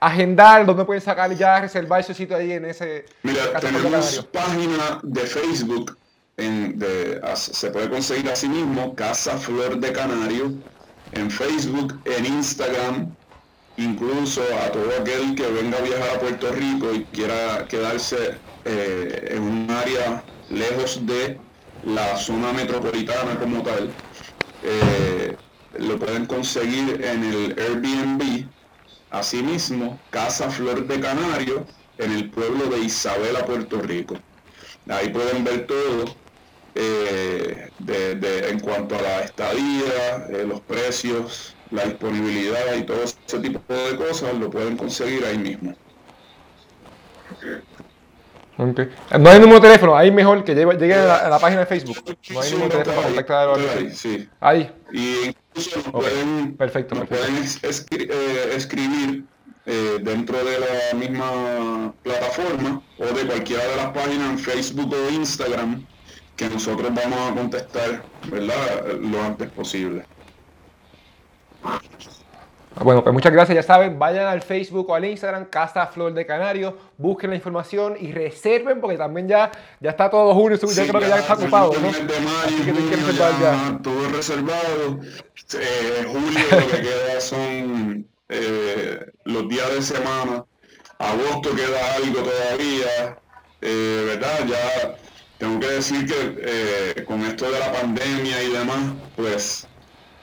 [0.00, 3.04] Agendar, dónde pueden sacar ya, reservar ese sitio ahí en ese...
[3.22, 5.96] Mira, tenemos página de Facebook
[7.34, 10.52] se puede conseguir así mismo, Casa Flor de Canario,
[11.12, 13.14] en Facebook, en Instagram,
[13.76, 19.28] incluso a todo aquel que venga a viajar a Puerto Rico y quiera quedarse eh,
[19.30, 21.38] en un área lejos de
[21.84, 23.90] la zona metropolitana como tal,
[24.62, 25.36] eh,
[25.78, 28.46] lo pueden conseguir en el Airbnb,
[29.12, 31.66] asimismo, Casa Flor de Canario,
[31.98, 34.16] en el pueblo de Isabela, Puerto Rico.
[34.88, 36.04] Ahí pueden ver todo
[36.74, 43.38] eh, de, en cuanto a la estadía, eh, los precios, la disponibilidad y todo ese
[43.38, 45.74] tipo de cosas, lo pueden conseguir ahí mismo.
[48.58, 51.96] No hay número de teléfono, ahí mejor que llegue a la, página de Facebook.
[52.30, 54.28] No hay número de teléfono para contactar ahí, sí.
[54.40, 54.70] ahí.
[54.92, 59.24] Y incluso nos pueden, perfecto, pueden eh, escribir
[59.64, 65.86] dentro de la misma plataforma o de cualquiera de las páginas en Facebook o Instagram
[66.36, 68.98] que nosotros vamos a contestar, ¿verdad?
[69.00, 70.04] Lo antes posible.
[72.80, 76.24] Bueno, pues muchas gracias, ya saben, vayan al Facebook o al Instagram, Casa Flor de
[76.24, 81.00] Canario, busquen la información y reserven porque también ya, ya está todo junio, yo creo
[81.00, 81.90] que ya está ocupado, ¿no?
[81.90, 85.00] Ya, Todo reservado,
[85.54, 90.44] eh, julio lo que queda son eh, los días de semana,
[90.98, 93.18] agosto queda algo todavía,
[93.60, 94.46] eh, ¿verdad?
[94.46, 94.96] Ya
[95.38, 99.68] tengo que decir que eh, con esto de la pandemia y demás, pues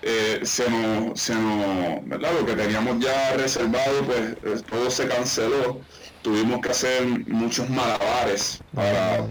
[0.01, 2.31] eh, se nos, se nos, ¿verdad?
[2.39, 5.81] Lo que teníamos ya reservado, pues eh, todo se canceló.
[6.21, 9.25] Tuvimos que hacer muchos malabares para,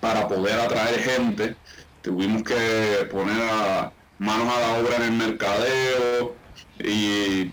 [0.00, 1.56] para poder atraer gente.
[2.02, 6.34] Tuvimos que poner a, manos a la obra en el mercadeo
[6.78, 7.50] y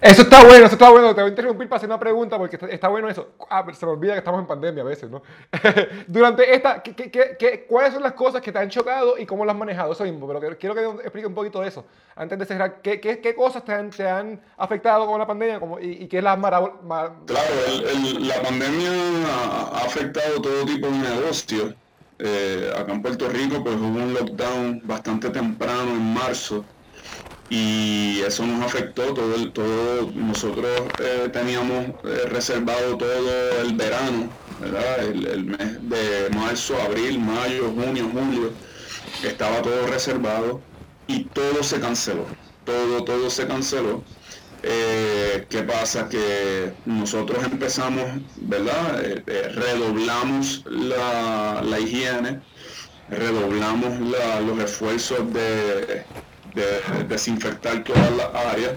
[0.00, 1.14] eso está bueno, eso está bueno.
[1.14, 3.30] Te voy a interrumpir para hacer una pregunta porque está, bueno eso.
[3.50, 5.22] Ah, se me olvida que estamos en pandemia a veces, ¿no?
[6.06, 9.58] Durante esta, ¿qué, cuáles son las cosas que te han chocado y cómo las has
[9.58, 9.92] manejado?
[9.92, 11.84] Eso mismo, pero quiero que explique un poquito de eso.
[12.14, 16.38] Antes de cerrar, ¿qué, cosas te han, afectado con la pandemia y, qué es la
[16.38, 16.76] Claro,
[18.20, 18.90] la pandemia
[19.26, 21.74] ha afectado todo tipo de negocio.
[22.20, 26.64] Eh, acá en Puerto Rico pues hubo un lockdown bastante temprano en marzo
[27.50, 34.28] y eso nos afectó todo el todo nosotros eh, teníamos eh, reservado todo el verano
[34.60, 35.04] ¿verdad?
[35.04, 38.52] El, mes de marzo abril mayo junio julio
[39.24, 40.60] estaba todo reservado
[41.06, 42.26] y todo se canceló
[42.64, 44.02] todo todo se canceló.
[44.62, 48.04] Eh, qué pasa que nosotros empezamos
[48.36, 49.00] verdad
[49.54, 52.40] redoblamos la, la higiene
[53.08, 56.04] redoblamos los esfuerzos de
[56.54, 58.72] de desinfectar todas las áreas.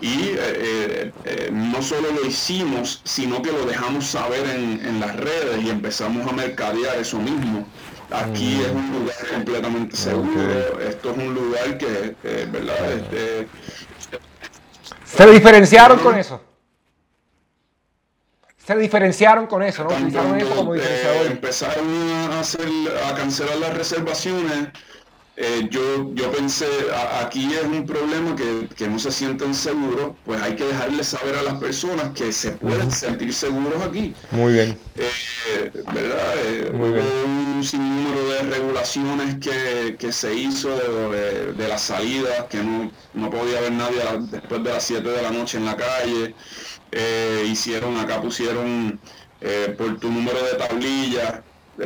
[0.00, 5.16] Y eh, eh, eh, no solo lo hicimos, sino que lo dejamos saber en, las
[5.16, 7.66] redes y empezamos a mercadear eso mismo.
[8.10, 8.60] Aquí mm.
[8.60, 12.14] es un lugar completamente seguro, esto es un lugar que,
[12.46, 12.92] ¿verdad?
[12.92, 13.48] Este,
[15.04, 16.42] ¿Se diferenciaron con eso?
[18.68, 19.96] se diferenciaron con eso, ¿no?
[21.26, 21.88] empezaron
[22.30, 22.68] a, hacer,
[23.02, 24.68] a cancelar las reservaciones
[25.40, 26.66] eh, yo, yo pensé,
[27.22, 31.44] aquí es un problema que, no se sienten seguros, pues hay que dejarles saber a
[31.44, 34.16] las personas que se pueden sentir seguros aquí.
[34.32, 34.76] Muy bien.
[34.96, 36.34] Eh, ¿Verdad?
[36.44, 43.30] Eh, hubo un sinnúmero de regulaciones que, se hizo de, la salida, que no, no,
[43.30, 44.00] podía haber nadie
[44.32, 46.34] después de las 7 de la noche en la calle.
[47.46, 48.98] hicieron, acá pusieron
[49.76, 51.44] por tu número de tablilla,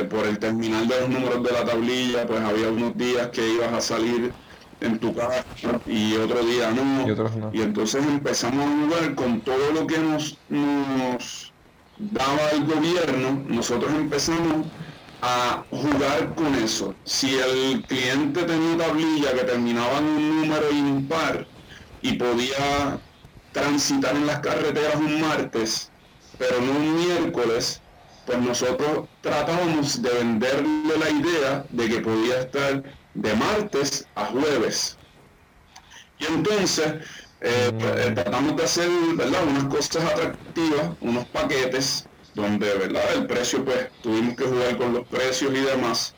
[0.09, 3.71] por el terminal de los números de la tablilla, pues había unos días que ibas
[3.73, 4.33] a salir
[4.81, 5.45] en tu casa
[5.85, 7.51] y otro día no.
[7.53, 11.53] Y, entonces empezamos a jugar con todo lo que nos, nos
[11.97, 14.65] daba el gobierno, nosotros empezamos
[15.21, 16.95] a jugar con eso.
[17.03, 21.47] Si el cliente tenía tablilla que terminaba en un número impar
[22.01, 22.99] y podía
[23.53, 25.91] transitar en las carreteras un martes,
[26.37, 27.82] pero no un miércoles,
[28.25, 32.83] pues nosotros tratábamos de venderle la idea de que podía estar
[33.13, 34.97] de martes a jueves.
[36.19, 36.95] Y entonces
[37.41, 39.43] eh, pues, eh, tratamos de hacer ¿verdad?
[39.47, 43.03] unas cosas atractivas, unos paquetes donde, ¿verdad?
[43.13, 46.15] El precio, pues, tuvimos que jugar con los precios y demás.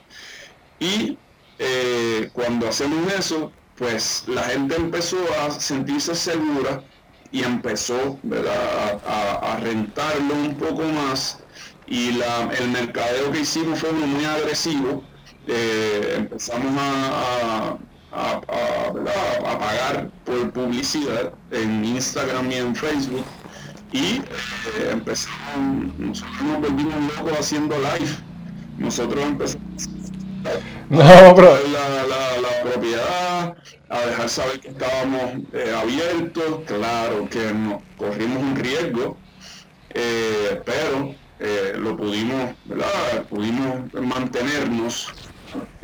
[0.79, 1.17] Y
[1.59, 6.83] eh, cuando hacemos eso, pues la gente empezó a sentirse segura
[7.31, 9.01] y empezó ¿verdad?
[9.05, 11.39] A, rentarlo un poco más
[11.87, 15.03] y la, el mercadeo que hicimos fue muy agresivo.
[15.47, 17.77] Eh, empezamos a,
[18.11, 23.25] a, pagar por publicidad en Instagram y en Facebook
[23.91, 28.15] y eh, empezamos, nosotros nos volvimos locos haciendo live.
[28.77, 29.85] Nosotros empezamos
[30.89, 33.55] no, La, la, propiedad,
[33.89, 35.21] a dejar saber que estábamos
[35.53, 39.17] eh, abiertos, claro que nos corrimos un riesgo,
[39.91, 43.23] eh, pero eh, lo pudimos, ¿verdad?
[43.29, 45.07] Pudimos mantenernos,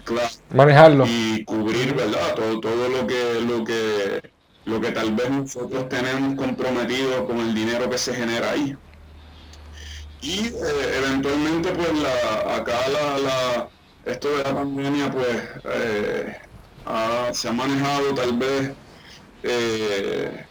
[0.03, 2.35] claro, manejarlo y cubrir, ¿verdad?
[2.35, 4.31] Todo, todo lo que, lo que,
[4.65, 8.75] lo que tal vez nosotros tenemos comprometido con el dinero que se genera ahí.
[10.21, 10.51] Y
[10.97, 13.67] eventualmente, pues, la, acá la
[14.05, 16.35] esto de la pandemia pues eh,
[17.33, 18.71] se ha manejado tal vez,
[19.43, 20.45] eh,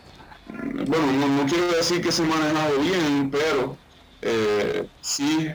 [0.86, 3.76] bueno, no, quiero decir que se ha manejado bien, pero
[4.22, 5.50] eh, sí,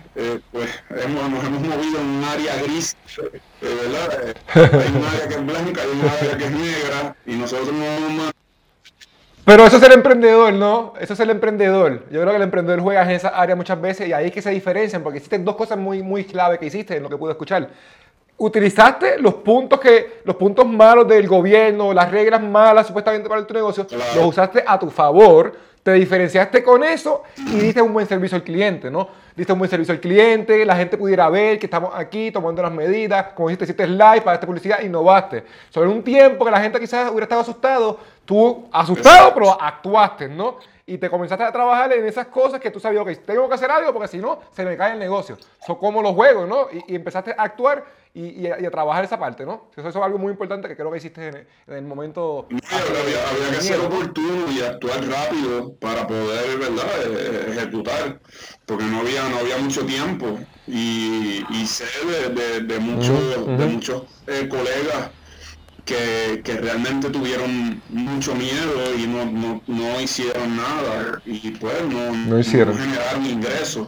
[0.51, 2.95] pues hemos, nos hemos movido en un área gris,
[3.61, 4.35] ¿verdad?
[4.53, 7.83] hay un área que es blanca, hay un área que es negra, y nosotros no
[7.83, 8.35] hemos
[9.45, 10.93] pero eso es el emprendedor, ¿no?
[10.99, 12.05] Eso es el emprendedor.
[12.09, 14.41] Yo creo que el emprendedor juega en esa área muchas veces y ahí es que
[14.41, 17.33] se diferencian, porque existen dos cosas muy, muy clave que hiciste en lo que pude
[17.33, 17.69] escuchar.
[18.37, 23.53] Utilizaste los puntos, que, los puntos malos del gobierno, las reglas malas supuestamente para tu
[23.53, 25.53] negocio, los usaste a tu favor,
[25.85, 29.07] te diferenciaste con eso y diste un buen servicio al cliente, ¿no?
[29.35, 32.71] Diste un buen servicio al cliente, la gente pudiera ver que estamos aquí tomando las
[32.71, 35.43] medidas, como dijiste, hiciste live para esta publicidad, innovaste.
[35.69, 40.57] Sobre un tiempo que la gente quizás hubiera estado asustado, tú asustado, pero actuaste, ¿no?
[40.87, 43.71] Y te comenzaste a trabajar en esas cosas que tú sabías, ok, tengo que hacer
[43.71, 45.35] algo porque si no, se me cae el negocio.
[45.65, 46.67] Son como los juegos, ¿no?
[46.71, 49.69] Y, empezaste a actuar y, a, trabajar esa parte, ¿no?
[49.75, 52.47] Eso, es algo muy importante que creo que hiciste en, el momento.
[52.51, 58.19] había, que ser oportuno y actuar rápido para poder, ¿verdad?, eh, ejecutar,
[58.65, 60.39] porque no había, no había mucho tiempo.
[60.67, 61.85] Y, sé
[62.65, 65.11] de, muchos, de muchos eh, colegas
[65.85, 71.21] que, realmente tuvieron mucho miedo y no, no, hicieron nada.
[71.25, 73.87] Y pues no, no, generaron ingresos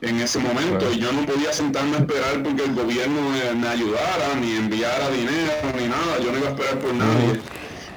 [0.00, 0.90] en ese momento.
[0.92, 3.20] Y yo no podía sentarme a esperar porque el gobierno
[3.54, 6.18] me, ayudara ni enviara dinero ni nada.
[6.22, 7.40] Yo no iba a esperar por nadie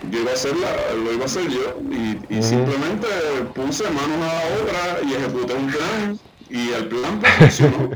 [0.10, 1.78] yo iba a hacer lo iba a hacer yo
[2.30, 3.08] y, simplemente
[3.54, 7.90] puse manos a la obra y ejecuté un plan y el plan funcionó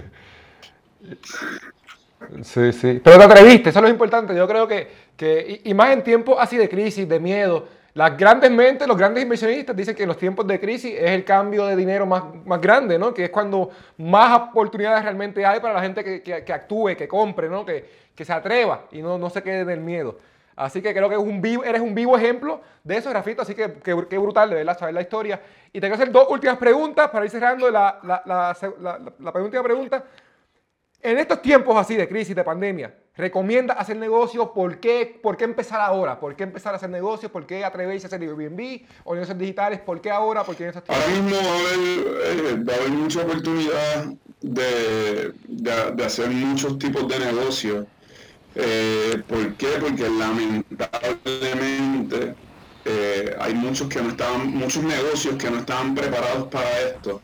[2.41, 3.01] Sí, sí.
[3.03, 4.35] Pero te atreviste, eso es lo importante.
[4.35, 8.49] Yo creo que, que y, más en tiempos así de crisis, de miedo, las grandes
[8.49, 11.75] mentes, los grandes inversionistas dicen que en los tiempos de crisis es el cambio de
[11.75, 13.13] dinero más, más grande, ¿no?
[13.13, 17.49] Que es cuando más oportunidades realmente hay para la gente que, que, actúe, que compre,
[17.49, 17.65] ¿no?
[17.65, 20.17] Que, que se atreva y no, no se quede en el miedo.
[20.55, 23.41] Así que creo que un vivo, eres un vivo ejemplo de eso, Grafito.
[23.41, 25.41] Así que qué brutal, de verdad, saber la historia.
[25.75, 29.63] Y te quiero hacer dos últimas preguntas para ir cerrando la, la, la, la, penúltima
[29.63, 30.03] pregunta.
[31.01, 34.49] En estos tiempos así de crisis, de pandemia, ¿recomienda hacer negocios?
[34.53, 36.19] ¿Por qué, ¿Por qué empezar ahora?
[36.19, 37.31] ¿Por qué empezar a hacer negocios?
[37.31, 39.81] ¿Por qué atreverse a hacer Airbnb o negocios digitales?
[39.81, 40.43] ¿Por qué ahora?
[40.43, 41.05] ¿Por qué en estos tiempos?
[41.05, 41.37] Ahora mismo
[42.67, 44.05] va a haber, mucha oportunidad
[44.41, 47.85] de, hacer muchos tipos de negocios.
[48.55, 49.67] Eh, ¿Por qué?
[49.79, 52.35] Porque lamentablemente
[52.85, 57.21] eh, hay muchos que no estaban, muchos negocios que no estaban preparados para esto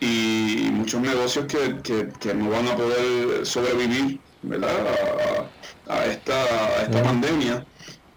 [0.00, 4.20] y muchos negocios que, no van a poder sobrevivir
[5.88, 7.64] A, esta, esta pandemia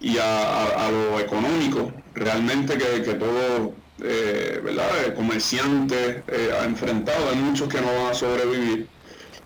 [0.00, 1.92] y a, lo económico.
[2.14, 5.14] Realmente que, que todo eh, ¿verdad?
[5.14, 6.24] comerciante
[6.58, 8.88] ha enfrentado, hay muchos que no van a sobrevivir.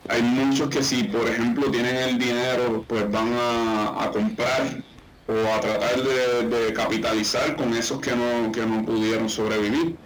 [0.08, 4.82] Hay muchos que si, por ejemplo, tienen el dinero, pues van a, comprar
[5.26, 9.96] o a tratar de, capitalizar con esos que no, que no pudieron sobrevivir.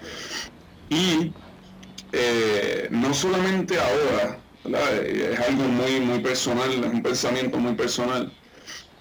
[0.89, 1.33] Y
[2.13, 4.39] eh, no solamente ahora,
[5.05, 8.33] es algo muy, muy personal, es un pensamiento muy personal.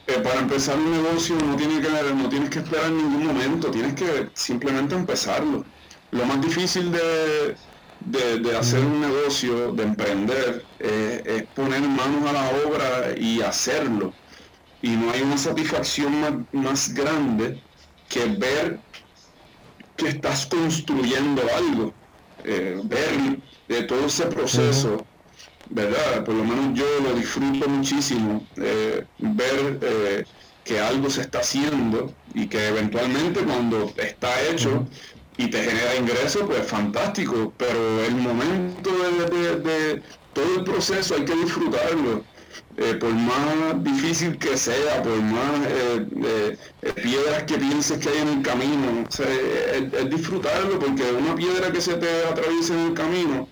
[0.08, 3.94] Eh, para empezar un negocio no, tiene que, no tienes que esperar ningún momento, tienes
[3.94, 5.66] que simplemente empezarlo.
[6.12, 7.56] Lo más difícil de,
[8.58, 14.14] hacer un negocio, de emprender, eh, es poner manos a la obra y hacerlo.
[14.82, 17.62] Y no hay una satisfacción más, más grande
[18.10, 18.80] que ver
[19.96, 21.94] que estás construyendo algo
[22.44, 25.06] eh, ver de todo ese proceso,
[25.70, 26.24] ¿verdad?
[26.24, 30.26] Por lo menos yo lo disfruto muchísimo, eh, ver eh,
[30.64, 34.88] que algo se está haciendo y que eventualmente cuando está hecho,
[35.38, 40.02] y te genera ingresos, pues fantástico, pero el momento de,
[40.34, 42.24] todo el proceso hay que disfrutarlo.
[42.78, 48.18] Eh, por más difícil que sea, por más eh, eh, piedras que pienses que hay
[48.20, 53.48] en el camino, es, disfrutarlo porque una piedra que se te atraviesa en el camino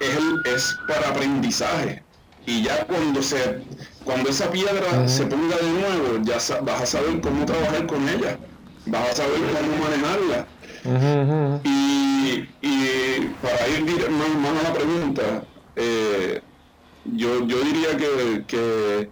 [0.00, 2.02] es, es para aprendizaje.
[2.46, 3.62] Y ya cuando se
[4.04, 8.38] cuando esa piedra se ponga de nuevo, ya vas a saber cómo trabajar con ella
[8.86, 10.46] vas a saber cómo manejarla.
[11.64, 12.48] Y,
[13.42, 15.44] para ir más, a la pregunta,
[15.76, 16.40] eh,
[17.04, 19.08] yo, diría que,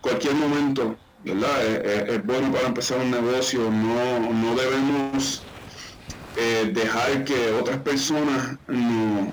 [0.00, 1.66] cualquier momento ¿verdad?
[1.66, 5.42] Es, bueno para empezar un negocio, no, no debemos
[6.36, 9.28] eh, dejar que otras personas nos,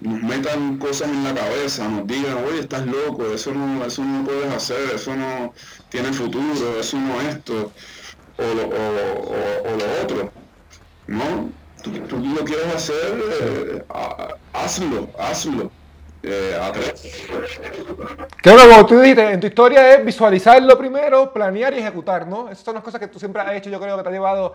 [0.00, 4.24] nos metan cosas en la cabeza, nos digan, oye, estás loco, eso no, eso no
[4.24, 5.52] puedes hacer, eso no
[5.90, 7.72] tiene futuro, eso no esto
[8.38, 10.30] o lo, o, lo otro.
[11.06, 11.50] ¿No?
[11.82, 13.84] Tú, tú lo quieres hacer, eh,
[14.52, 15.70] hazlo, hazlo.
[16.22, 16.58] Eh,
[18.42, 22.50] claro, como tú dijiste, en tu historia es visualizarlo primero, planear y ejecutar, ¿no?
[22.50, 24.54] Esas son las cosas que tú siempre has hecho, yo creo que te ha llevado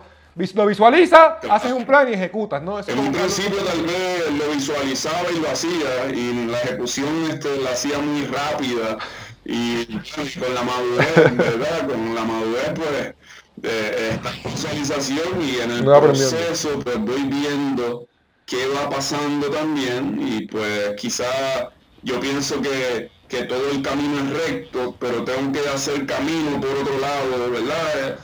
[0.54, 2.80] lo visualiza, haces un plan y ejecutas, ¿no?
[2.80, 7.70] en un principio tal vez lo visualizaba y lo hacía, y la ejecución este, la
[7.70, 8.98] hacía muy rápida,
[9.44, 11.88] y con la madurez, ¿verdad?
[11.88, 13.14] Con la madurez, pues,
[13.62, 18.06] esta socialización y en el proceso pues voy viendo
[18.46, 21.70] qué va pasando también y pues quizá
[22.02, 26.70] yo pienso que, que, todo el camino es recto, pero tengo que hacer camino por
[26.70, 28.18] otro lado, ¿verdad?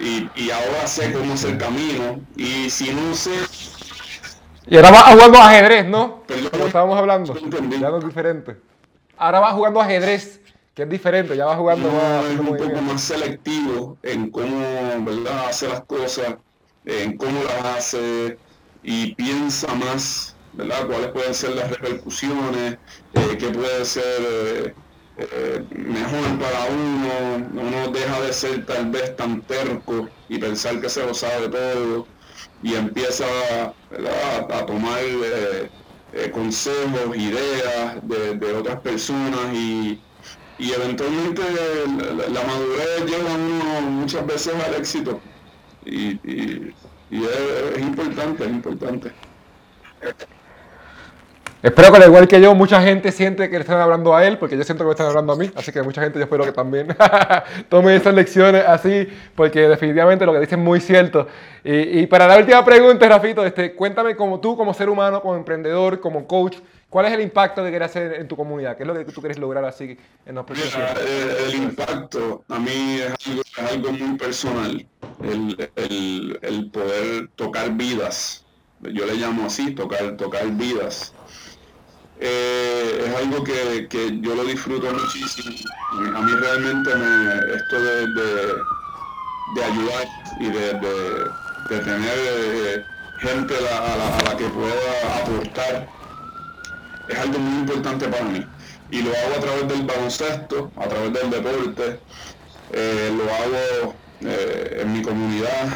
[0.00, 3.32] Y, y ahora sé cómo es el camino y si no sé...
[4.66, 6.22] Y ahora vas jugando ajedrez, ¿no?
[6.50, 7.34] Como estábamos hablando.
[7.80, 8.56] Ya no es diferente.
[9.16, 10.40] Ahora vas jugando ajedrez
[10.78, 12.24] que es diferente, ya va jugando más.
[12.26, 14.60] Es un poco más selectivo en cómo
[15.04, 15.48] ¿verdad?
[15.48, 16.36] hace las cosas,
[16.84, 18.38] en cómo las hace
[18.84, 20.86] y piensa más, ¿verdad?
[20.86, 22.78] Cuáles pueden ser las repercusiones,
[23.14, 24.74] eh, qué puede ser eh,
[25.16, 27.48] eh, mejor para uno.
[27.60, 32.06] Uno deja de ser tal vez tan terco y pensar que se lo sabe todo
[32.62, 33.24] y empieza
[33.64, 35.00] a tomar
[36.32, 40.00] consejos, ideas de, de otras personas y
[40.58, 41.42] y eventualmente
[41.86, 45.20] la, madurez lleva uno muchas veces al éxito
[45.84, 46.18] y,
[47.10, 49.12] es, importante, es importante.
[51.62, 54.38] Espero que al igual que yo, mucha gente siente que le están hablando a él,
[54.38, 56.44] porque yo siento que me están hablando a mí, así que mucha gente yo espero
[56.44, 56.88] que también
[57.68, 61.26] tome esas lecciones así, porque definitivamente lo que dicen es muy cierto.
[61.64, 65.98] Y, para la última pregunta, Rafito, este, cuéntame como tú, como ser humano, como emprendedor,
[65.98, 66.58] como coach,
[66.90, 68.76] ¿Cuál es el impacto que quieres hacer en tu comunidad?
[68.76, 70.74] ¿Qué es lo que tú quieres lograr así en los próximos
[71.46, 73.14] El, impacto a mí es
[73.58, 74.86] algo, muy personal,
[75.22, 78.46] el, poder tocar vidas.
[78.80, 81.12] Yo le llamo así, tocar, tocar vidas.
[82.20, 83.86] Eh, es algo que,
[84.22, 85.56] yo lo disfruto muchísimo.
[86.16, 88.02] A mí realmente me, esto de,
[89.62, 90.08] ayudar
[90.40, 90.74] y de,
[91.68, 92.84] tener eh,
[93.18, 95.97] gente a la que pueda aportar
[97.08, 98.44] es algo muy importante para mí.
[98.90, 102.00] Y lo hago a través del baloncesto, a través del deporte,
[102.72, 105.68] eh, lo hago eh, en mi comunidad.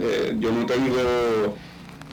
[0.00, 1.56] Eh, yo no tengo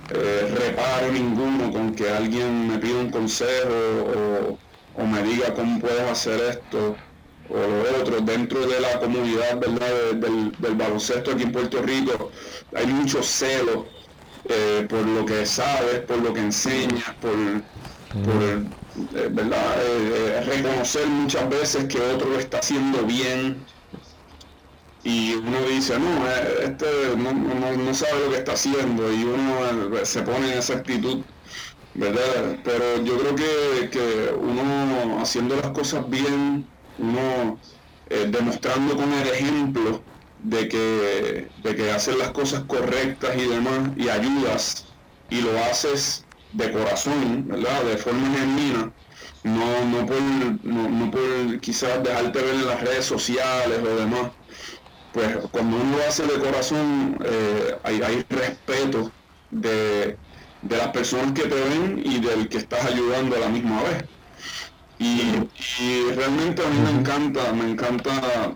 [0.07, 4.57] reparo ninguno con que alguien me pida un consejo
[4.95, 6.95] o, me diga cómo puedo hacer esto
[7.49, 8.21] o lo otro.
[8.21, 12.31] Dentro de la comunidad Del, del, baloncesto aquí en Puerto Rico
[12.75, 13.87] hay mucho celo
[14.87, 17.33] por lo que sabes, por lo que enseñas, por
[18.23, 19.83] por eh, ¿verdad?
[19.83, 23.57] Eh, eh, reconocer muchas veces que otro lo está haciendo bien
[25.03, 26.27] y uno dice, no,
[26.63, 26.85] este
[27.17, 31.23] no, sabe lo que está haciendo y uno se pone en esa actitud,
[31.93, 32.57] ¿verdad?
[32.63, 36.65] Pero yo creo que, uno haciendo las cosas bien,
[36.97, 37.59] uno
[38.31, 40.01] demostrando con el ejemplo
[40.41, 44.85] de que, de que haces las cosas correctas y demás y ayudas
[45.29, 46.24] y lo haces
[46.55, 47.83] de corazón, ¿verdad?
[47.83, 48.91] De forma genuina,
[49.43, 50.21] no, no, por,
[50.63, 54.31] no, por quizás dejarte ver en las redes sociales o demás.
[55.11, 59.11] Pues cuando uno lo hace de corazón, eh, hay, hay, respeto
[59.51, 60.17] de,
[60.69, 64.05] las personas que te ven y del que estás ayudando a la misma vez.
[64.97, 68.55] Y, realmente a mí me encanta, me encanta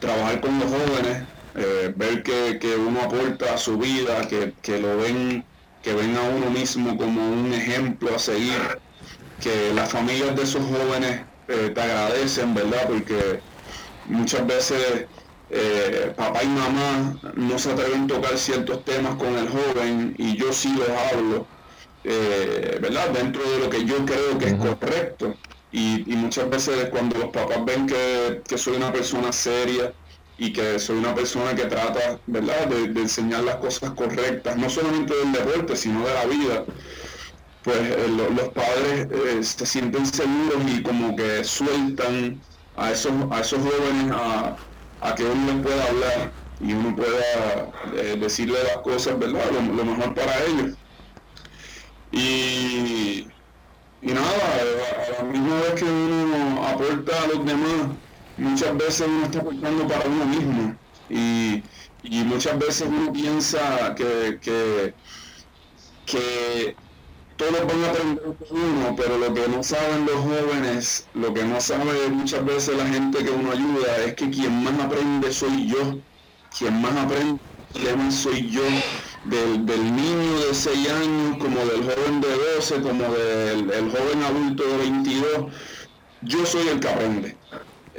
[0.00, 1.24] trabajar con los jóvenes,
[1.54, 5.44] eh, ver que, que, uno aporta a su vida, que, que lo ven
[5.82, 8.78] que ven a uno mismo como un ejemplo a seguir,
[9.40, 12.88] que las familias de esos jóvenes eh, te agradecen, ¿verdad?
[12.88, 13.40] Porque
[14.06, 15.06] muchas veces
[15.50, 20.36] eh, papá y mamá no se atreven a tocar ciertos temas con el joven y
[20.36, 21.46] yo sí los hablo,
[22.04, 23.10] eh, ¿verdad?
[23.10, 25.34] Dentro de lo que yo creo que es correcto.
[25.72, 29.92] Y, muchas veces cuando los papás ven que, soy una persona seria
[30.40, 35.14] y que soy una persona que trata, ¿verdad?, de, enseñar las cosas correctas, no solamente
[35.14, 36.64] del deporte, sino de la vida,
[37.62, 42.40] pues eh, los padres se sienten seguros y como que sueltan
[42.76, 44.12] a esos, a esos jóvenes
[45.02, 49.44] a que uno pueda hablar y uno pueda eh, decirle las cosas, ¿verdad?
[49.52, 50.76] Lo, mejor para ellos.
[52.12, 53.26] Y,
[54.02, 54.26] y nada,
[55.18, 57.88] a la misma vez que uno aporta a los demás,
[58.40, 60.76] muchas veces uno está aportando para uno mismo.
[61.08, 61.62] Y,
[62.24, 64.94] muchas veces uno piensa que, que,
[66.06, 66.76] que
[67.36, 71.58] todos van a aprender uno, pero lo que no saben los jóvenes, lo que no
[71.58, 75.98] sabe muchas veces la gente que uno ayuda, es que quien más aprende soy yo,
[76.56, 77.40] quien más aprende
[78.10, 78.62] soy yo,
[79.24, 84.62] del, niño de 6 años, como del joven de 12, como del el joven adulto
[84.64, 85.52] de 22,
[86.22, 87.39] yo soy el que aprende.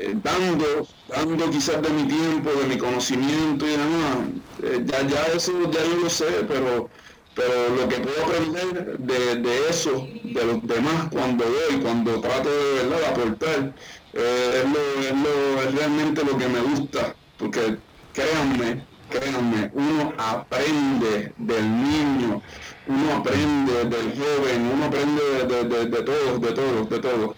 [0.01, 4.17] Eh, dando, dando quizás de mi tiempo, de mi conocimiento y demás,
[4.63, 6.89] eh, ya, ya eso ya yo lo sé, pero
[7.35, 12.73] pero lo que puedo aprender de, eso, de los demás, cuando voy, cuando trato de
[12.83, 13.73] verdad aportar,
[14.13, 17.77] eh, es, realmente lo que me gusta, porque
[18.13, 22.41] créanme, créanme, uno aprende del niño,
[22.87, 27.35] uno aprende del joven, uno aprende de, de, de todos, de todos, de todos.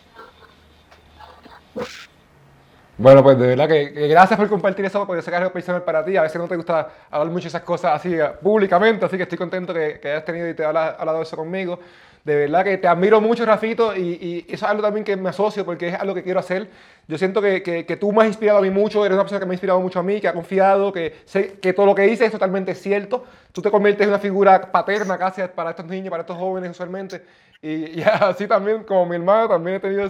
[2.96, 5.82] Bueno, pues de verdad que, gracias por compartir eso, porque sé que es algo personal
[5.82, 6.16] para ti.
[6.16, 9.24] A veces no te gusta hablar mucho de esas cosas así eh, públicamente, así que
[9.24, 11.80] estoy contento que, hayas tenido y te hayas hablado de eso conmigo.
[12.24, 15.66] De verdad que te admiro mucho, Rafito, y, eso es algo también que me asocio
[15.66, 16.70] porque es algo que quiero hacer.
[17.08, 19.54] Yo siento que, tú me has inspirado a mí mucho, eres una persona que me
[19.54, 22.28] ha inspirado mucho a mí, que ha confiado, que sé que todo lo que dices
[22.28, 23.26] es totalmente cierto.
[23.52, 27.24] Tú te conviertes en una figura paterna casi para estos niños, para estos jóvenes usualmente.
[27.60, 30.10] Y, así también, como mi hermano, también he tenido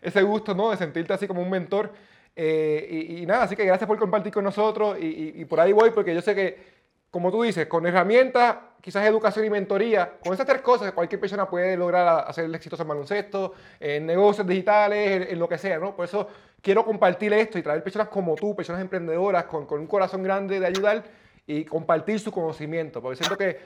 [0.00, 0.70] ese gusto, ¿no?
[0.70, 1.90] De sentirte así como un mentor.
[2.36, 6.14] Eh, y, nada, así que gracias por compartir con nosotros y, por ahí voy porque
[6.14, 10.62] yo sé que, como tú dices, con herramientas, quizás educación y mentoría, con esas tres
[10.62, 15.48] cosas cualquier persona puede lograr hacer el exitoso en baloncesto, en negocios digitales, en, lo
[15.48, 15.94] que sea, ¿no?
[15.94, 16.28] Por eso
[16.62, 20.60] quiero compartir esto y traer personas como tú, personas emprendedoras con, con un corazón grande
[20.60, 21.04] de ayudar
[21.46, 23.58] y compartir su conocimiento, porque siento que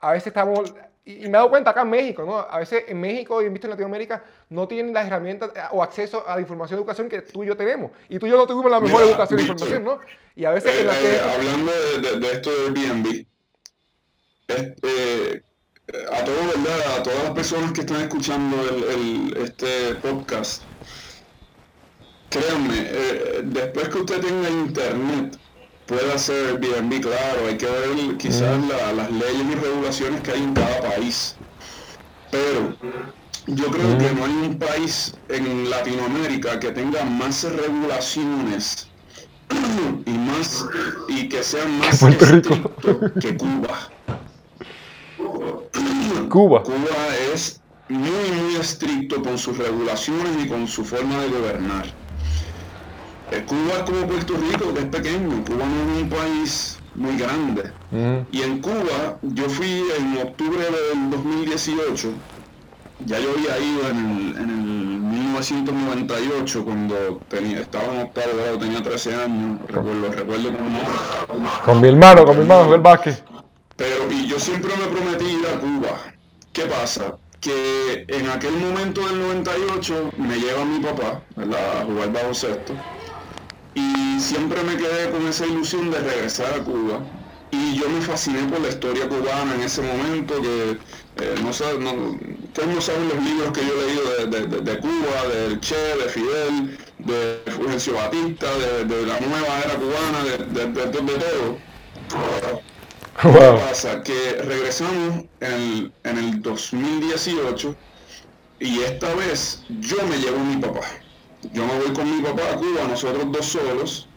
[0.00, 0.74] a veces estamos
[1.04, 2.38] y, me he dado cuenta acá en México, ¿no?
[2.38, 5.82] A veces en México y en visto en Latinoamérica no tienen las herramientas eh, o
[5.82, 7.90] acceso a la información y educación que tú y yo tenemos.
[8.08, 9.98] Y tú y yo no tuvimos la mejor educación y información, ¿no?
[10.36, 10.72] Y a veces...
[10.74, 11.72] Eh, eh, hablando
[12.20, 13.26] de, esto del Airbnb,
[14.48, 15.42] este,
[16.12, 16.98] a todos, ¿verdad?
[16.98, 18.56] A todas las personas que están escuchando
[18.90, 20.62] el, este podcast,
[22.28, 22.82] créanme,
[23.44, 25.38] después que usted tenga internet,
[25.90, 28.56] puede hacer Airbnb, claro, hay que ver quizás
[28.96, 31.34] las leyes y regulaciones que hay en cada país.
[32.30, 32.76] Pero
[33.48, 38.88] yo creo que no hay un país en Latinoamérica que tenga más regulaciones
[40.06, 40.64] y más
[41.08, 42.60] y que sean más estrictos
[43.20, 43.90] que Cuba.
[46.28, 46.62] Cuba.
[46.62, 51.99] Cuba es muy muy estricto con sus regulaciones y con su forma de gobernar.
[53.38, 55.44] Cuba es como Puerto Rico, que es pequeño.
[55.44, 57.70] Cuba no es un país muy grande.
[58.32, 62.12] Y en Cuba, yo fui en octubre del 2018.
[63.06, 69.14] Ya yo había ido en el, 1998, cuando tenía, estaba en octavo grado, tenía 13
[69.14, 69.58] años.
[69.68, 73.24] Recuerdo, recuerdo con, con mi hermano, con mi hermano, el básquet.
[73.76, 75.98] Pero, y yo siempre me prometí ir a Cuba.
[76.52, 77.16] ¿Qué pasa?
[77.40, 81.80] Que en aquel momento del 98 me lleva mi papá, ¿verdad?
[81.80, 82.74] A jugar baloncesto
[83.74, 87.00] y siempre me quedé con esa ilusión de regresar a Cuba.
[87.52, 91.82] Y yo me fasciné por la historia cubana en ese momento, que eh, no, saben,
[91.82, 91.92] no,
[92.44, 96.78] ustedes no saben los libros que yo he leído de, Cuba, del Che, de Fidel,
[96.98, 100.66] de Fulgencio Batista, de, la nueva era cubana, de,
[102.08, 102.60] todo.
[103.20, 104.02] ¿Qué pasa?
[104.02, 107.76] Que regresamos en en el 2018
[108.60, 110.80] y esta vez yo me llevo a mi papá
[111.52, 114.08] yo me voy con mi papá a Cuba, nosotros dos solos.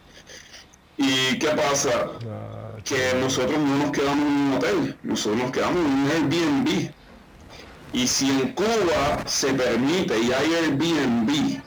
[0.96, 2.10] ¿Y qué pasa?
[2.84, 6.90] Que nosotros no nos quedamos en un hotel, nosotros nos quedamos en un Airbnb.
[7.92, 11.60] Y si en Cuba se permite y hay Airbnb,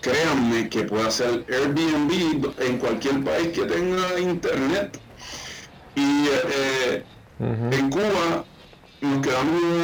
[0.00, 4.98] créanme que puede hacer Airbnb en cualquier país que tenga internet.
[5.94, 7.04] Y eh,
[7.40, 8.44] en Cuba
[9.00, 9.77] nos quedamos en un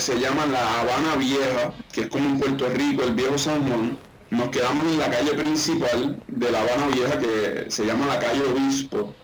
[0.00, 3.98] se llama la Habana Vieja, que es como en Puerto Rico, el viejo San Juan.
[4.30, 8.42] nos quedamos en la calle principal de La Habana Vieja que se llama la calle
[8.42, 9.14] Obispo.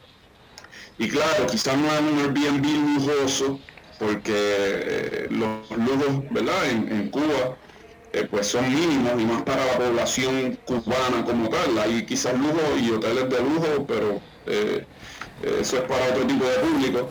[0.99, 3.61] Y claro, quizás no es un Airbnb lujoso,
[3.99, 6.70] porque eh, los lujos, ¿verdad?
[6.70, 7.57] En, Cuba,
[8.12, 11.79] eh, pues son mínimos y más para la población cubana como tal.
[11.79, 14.85] Hay quizás lujos y hoteles de lujo, pero eh,
[15.61, 17.11] eso es para otro tipo de público.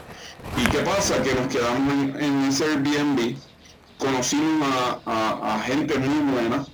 [0.57, 1.21] ¿Y qué pasa?
[1.21, 3.35] Que nos quedamos en, ese Airbnb,
[3.97, 4.67] conocimos
[5.05, 6.65] a, gente muy buena.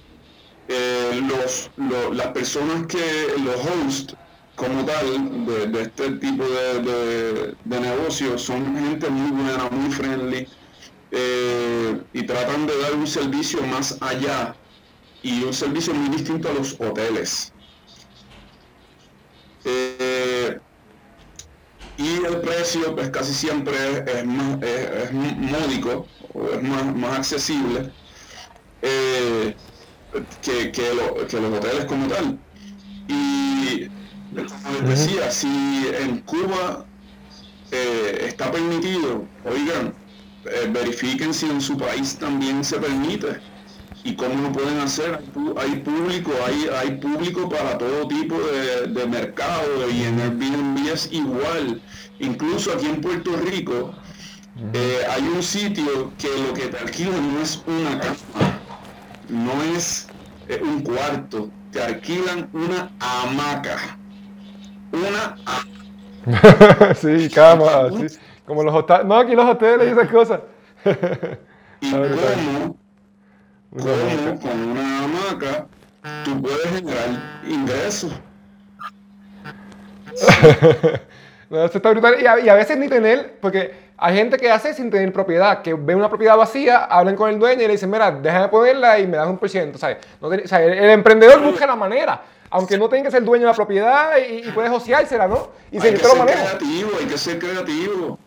[1.28, 1.70] los,
[2.14, 4.16] las personas que, los hosts,
[4.56, 10.48] como tal de, este tipo de, de, negocios son gente muy buena, muy friendly
[11.12, 14.56] eh, y tratan de dar un servicio más allá
[15.24, 17.52] y un servicio muy distinto a los hoteles.
[19.66, 20.60] Eh,
[22.00, 23.76] y el precio pues casi siempre
[24.08, 26.08] es, más, es, módico,
[26.54, 27.92] es más, accesible
[28.82, 29.54] eh,
[30.42, 32.40] que, que los hoteles como tal.
[33.10, 33.90] Y
[34.34, 36.86] como les decía, si en Cuba
[37.72, 39.94] eh, está permitido, oigan,
[40.46, 43.42] eh, verifiquen si en su país también se permite
[44.04, 45.22] y cómo lo pueden hacer.
[45.58, 48.36] Hay público, hay, hay público para todo tipo
[48.88, 51.82] de, mercado y en Airbnb es igual.
[52.20, 53.94] Incluso aquí en Puerto Rico
[54.74, 58.60] eh, hay un sitio que lo que te alquilan no es una cama,
[59.30, 60.08] no es
[60.62, 64.00] un cuarto, te alquilan una hamaca
[64.92, 65.36] una
[66.96, 68.18] sí, cama, sí.
[68.46, 69.06] Como los hoteles.
[69.06, 70.42] No, aquí los hoteles y esas cosas.
[71.82, 72.79] y cómo,
[73.72, 75.68] cómo con una hamaca
[76.26, 78.12] tú puedes generar ingresos.
[81.50, 82.16] no, eso está brutal.
[82.22, 85.62] Y a, y a, veces ni tener, porque hay gente que hace sin tener propiedad,
[85.62, 89.00] que ve una propiedad vacía, hablan con el dueño y le dicen, mira, déjame ponerla
[89.00, 89.78] y me das un por ciento.
[89.78, 89.98] ¿sabes?
[90.22, 93.46] No o sea, el, el emprendedor busca la manera aunque no tenga que ser dueño
[93.46, 95.50] de la propiedad y, y puedes ociársela, ¿no?
[95.72, 98.20] Y hay que ser creativo, hay que ser creativo.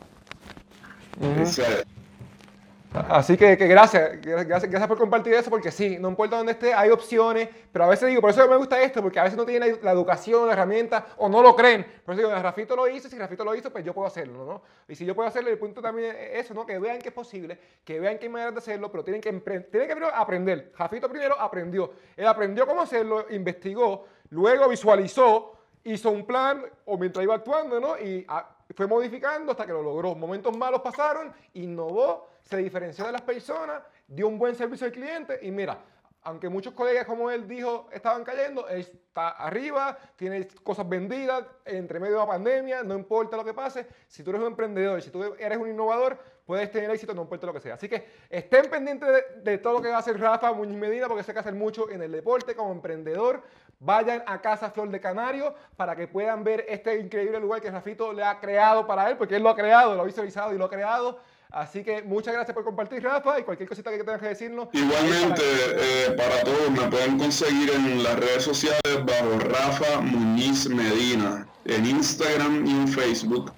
[2.95, 6.91] Así que, gracias, gracias, gracias, por compartir eso, porque sí, no importa dónde esté, hay
[6.91, 9.79] opciones, pero a veces digo, por eso me gusta esto, porque a veces no tienen
[9.83, 11.87] la, educación, la herramienta, o no lo creen.
[12.05, 14.63] Por eso digo, Rafito lo hizo, si Rafito lo hizo, pues yo puedo hacerlo, ¿no?
[14.89, 16.67] Y si yo puedo hacerlo, el punto también es eso, ¿no?
[16.67, 19.33] Que vean que es posible, que vean que hay maneras de hacerlo, pero tienen que,
[19.33, 20.73] tienen que primero aprender.
[20.77, 21.93] Rafito primero aprendió.
[22.15, 27.99] Él aprendió cómo hacerlo, investigó, luego visualizó, hizo un plan, o mientras iba actuando, ¿no?
[27.99, 30.15] Y ah, fue modificando hasta que lo logró.
[30.15, 35.39] Momentos malos pasaron, innovó, se diferenció de las personas, dio un buen servicio al cliente
[35.41, 35.79] y mira,
[36.25, 41.99] aunque muchos colegas, como él dijo, estaban cayendo, él está arriba, tiene cosas vendidas, entre
[41.99, 45.09] medio de la pandemia, no importa lo que pase, si tú eres un emprendedor, si
[45.09, 47.75] tú eres un innovador, puedes tener éxito, no importa lo que sea.
[47.75, 49.09] Así que estén pendientes
[49.43, 51.89] de, todo lo que va a hacer Rafa Muñiz Medina, porque sé que hacer mucho
[51.91, 53.43] en el deporte como emprendedor.
[53.79, 58.13] Vayan a Casa Flor de Canario para que puedan ver este increíble lugar que Rafito
[58.13, 60.67] le ha creado para él, porque él lo ha creado, lo ha visualizado y lo
[60.67, 61.19] ha creado
[61.53, 64.69] Así que muchas gracias por compartir, Rafa, y cualquier cosita que tengas que decirnos.
[64.73, 71.47] Igualmente, eh, para todos, me pueden conseguir en las redes sociales bajo Rafa Muñiz Medina,
[71.67, 73.53] en Instagram y en Facebook.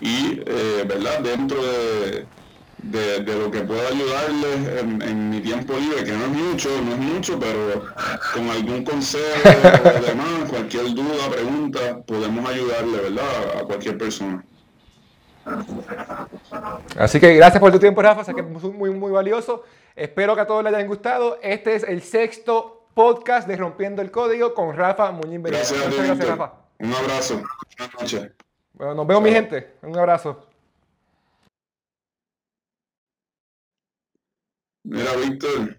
[0.00, 1.20] Y, eh, ¿verdad?
[1.20, 2.26] Dentro de,
[3.22, 7.38] lo que pueda ayudarles en, mi tiempo libre, que no es mucho, no es mucho,
[7.38, 7.84] pero
[8.34, 13.58] con algún consejo o demás, cualquier duda, pregunta, podemos ayudarle, ¿verdad?
[13.60, 14.44] A cualquier persona.
[16.98, 19.64] Así que gracias por tu tiempo, Rafa, sé que es muy, muy valioso.
[19.94, 21.38] Espero que a todos les hayan gustado.
[21.42, 26.28] Este es el sexto podcast de Rompiendo el Código con Rafa Muñiz Gracias, Muchas gracias,
[26.28, 26.52] Rafa.
[26.78, 27.42] Un abrazo.
[27.78, 28.32] Buenas noches.
[28.72, 29.74] Bueno, nos vemos, mi gente.
[29.82, 30.46] Un abrazo.
[34.84, 35.78] Mira, Víctor.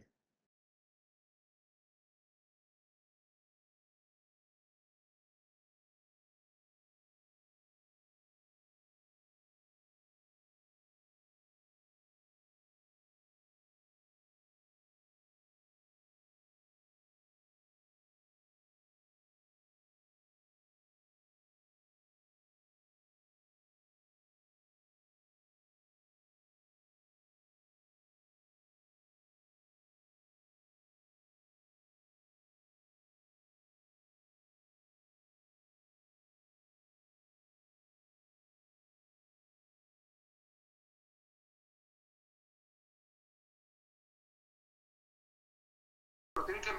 [46.50, 46.72] Tienen que,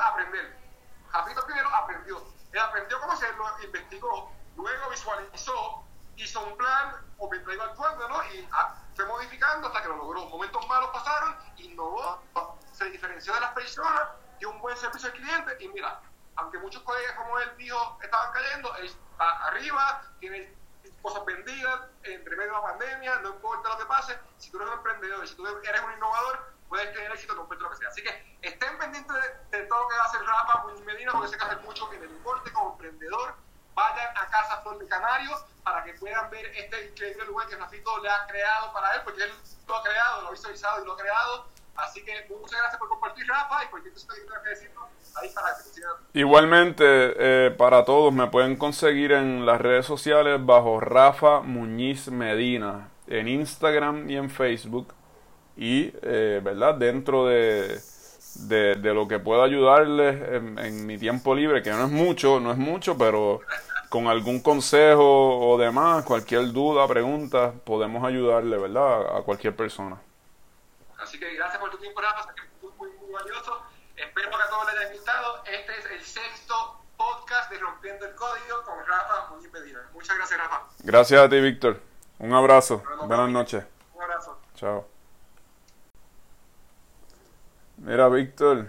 [0.00, 0.56] aprender.
[1.10, 2.22] Jafito primero aprendió.
[2.52, 5.84] Él aprendió cómo hacerlo, investigó, luego visualizó,
[6.16, 8.24] hizo un plan, o mientras iba actuando, ¿no?
[8.32, 10.26] Y ah, fue modificando hasta que lo logró.
[10.26, 12.22] Momentos malos pasaron, innovó,
[12.72, 16.00] se diferenció de las personas dio un buen servicio al cliente y mira,
[16.36, 20.54] aunque muchos colegas como él dijo estaban cayendo, él está arriba, tiene
[21.00, 24.68] cosas vendidas, entre medio de la pandemia, no importa lo que pase, si tú eres
[24.68, 27.88] un emprendedor si tú eres un innovador, puedes tener éxito con lo que sea.
[27.88, 29.16] Así que estén pendientes
[29.50, 31.92] de, todo lo que va a hacer Rafa Muñiz Medina, porque sé que hace mucho
[31.92, 33.34] en el deporte como emprendedor.
[33.74, 37.98] Vayan a Casa Flor de Canarios para que puedan ver este increíble lugar que Rafito
[38.02, 39.32] le ha creado para él, porque él
[39.68, 41.46] lo ha creado, lo ha visualizado y lo ha creado.
[41.76, 44.84] Así que muchas gracias por compartir, Rafa, y cualquier cosa que tengas que decirnos,
[45.20, 45.82] ahí para que se
[46.14, 52.88] Igualmente, eh, para todos, me pueden conseguir en las redes sociales bajo Rafa Muñiz Medina,
[53.08, 54.95] en Instagram y en Facebook
[55.56, 56.74] y, eh, ¿verdad?
[56.74, 57.80] Dentro de,
[58.40, 60.20] de, lo que pueda ayudarles
[60.58, 63.40] en, mi tiempo libre, que no es mucho, no es mucho, pero
[63.88, 69.16] con algún consejo o demás, cualquier duda, pregunta, podemos ayudarle, ¿verdad?
[69.16, 69.96] A, cualquier persona.
[70.98, 73.62] Así que gracias por tu tiempo, Rafa, que muy, muy, muy valioso.
[73.96, 75.42] Espero que a todos les haya gustado.
[75.44, 76.54] Este es el sexto
[76.96, 79.80] podcast de Rompiendo el Código con Rafa Muñiz Medina.
[79.94, 80.62] Muchas gracias, Rafa.
[80.80, 81.80] Gracias a ti, Víctor.
[82.18, 82.82] Un abrazo.
[83.06, 83.64] Buenas noches.
[83.94, 84.38] Un abrazo.
[84.54, 84.95] Chao.
[87.86, 88.66] Mira, Víctor,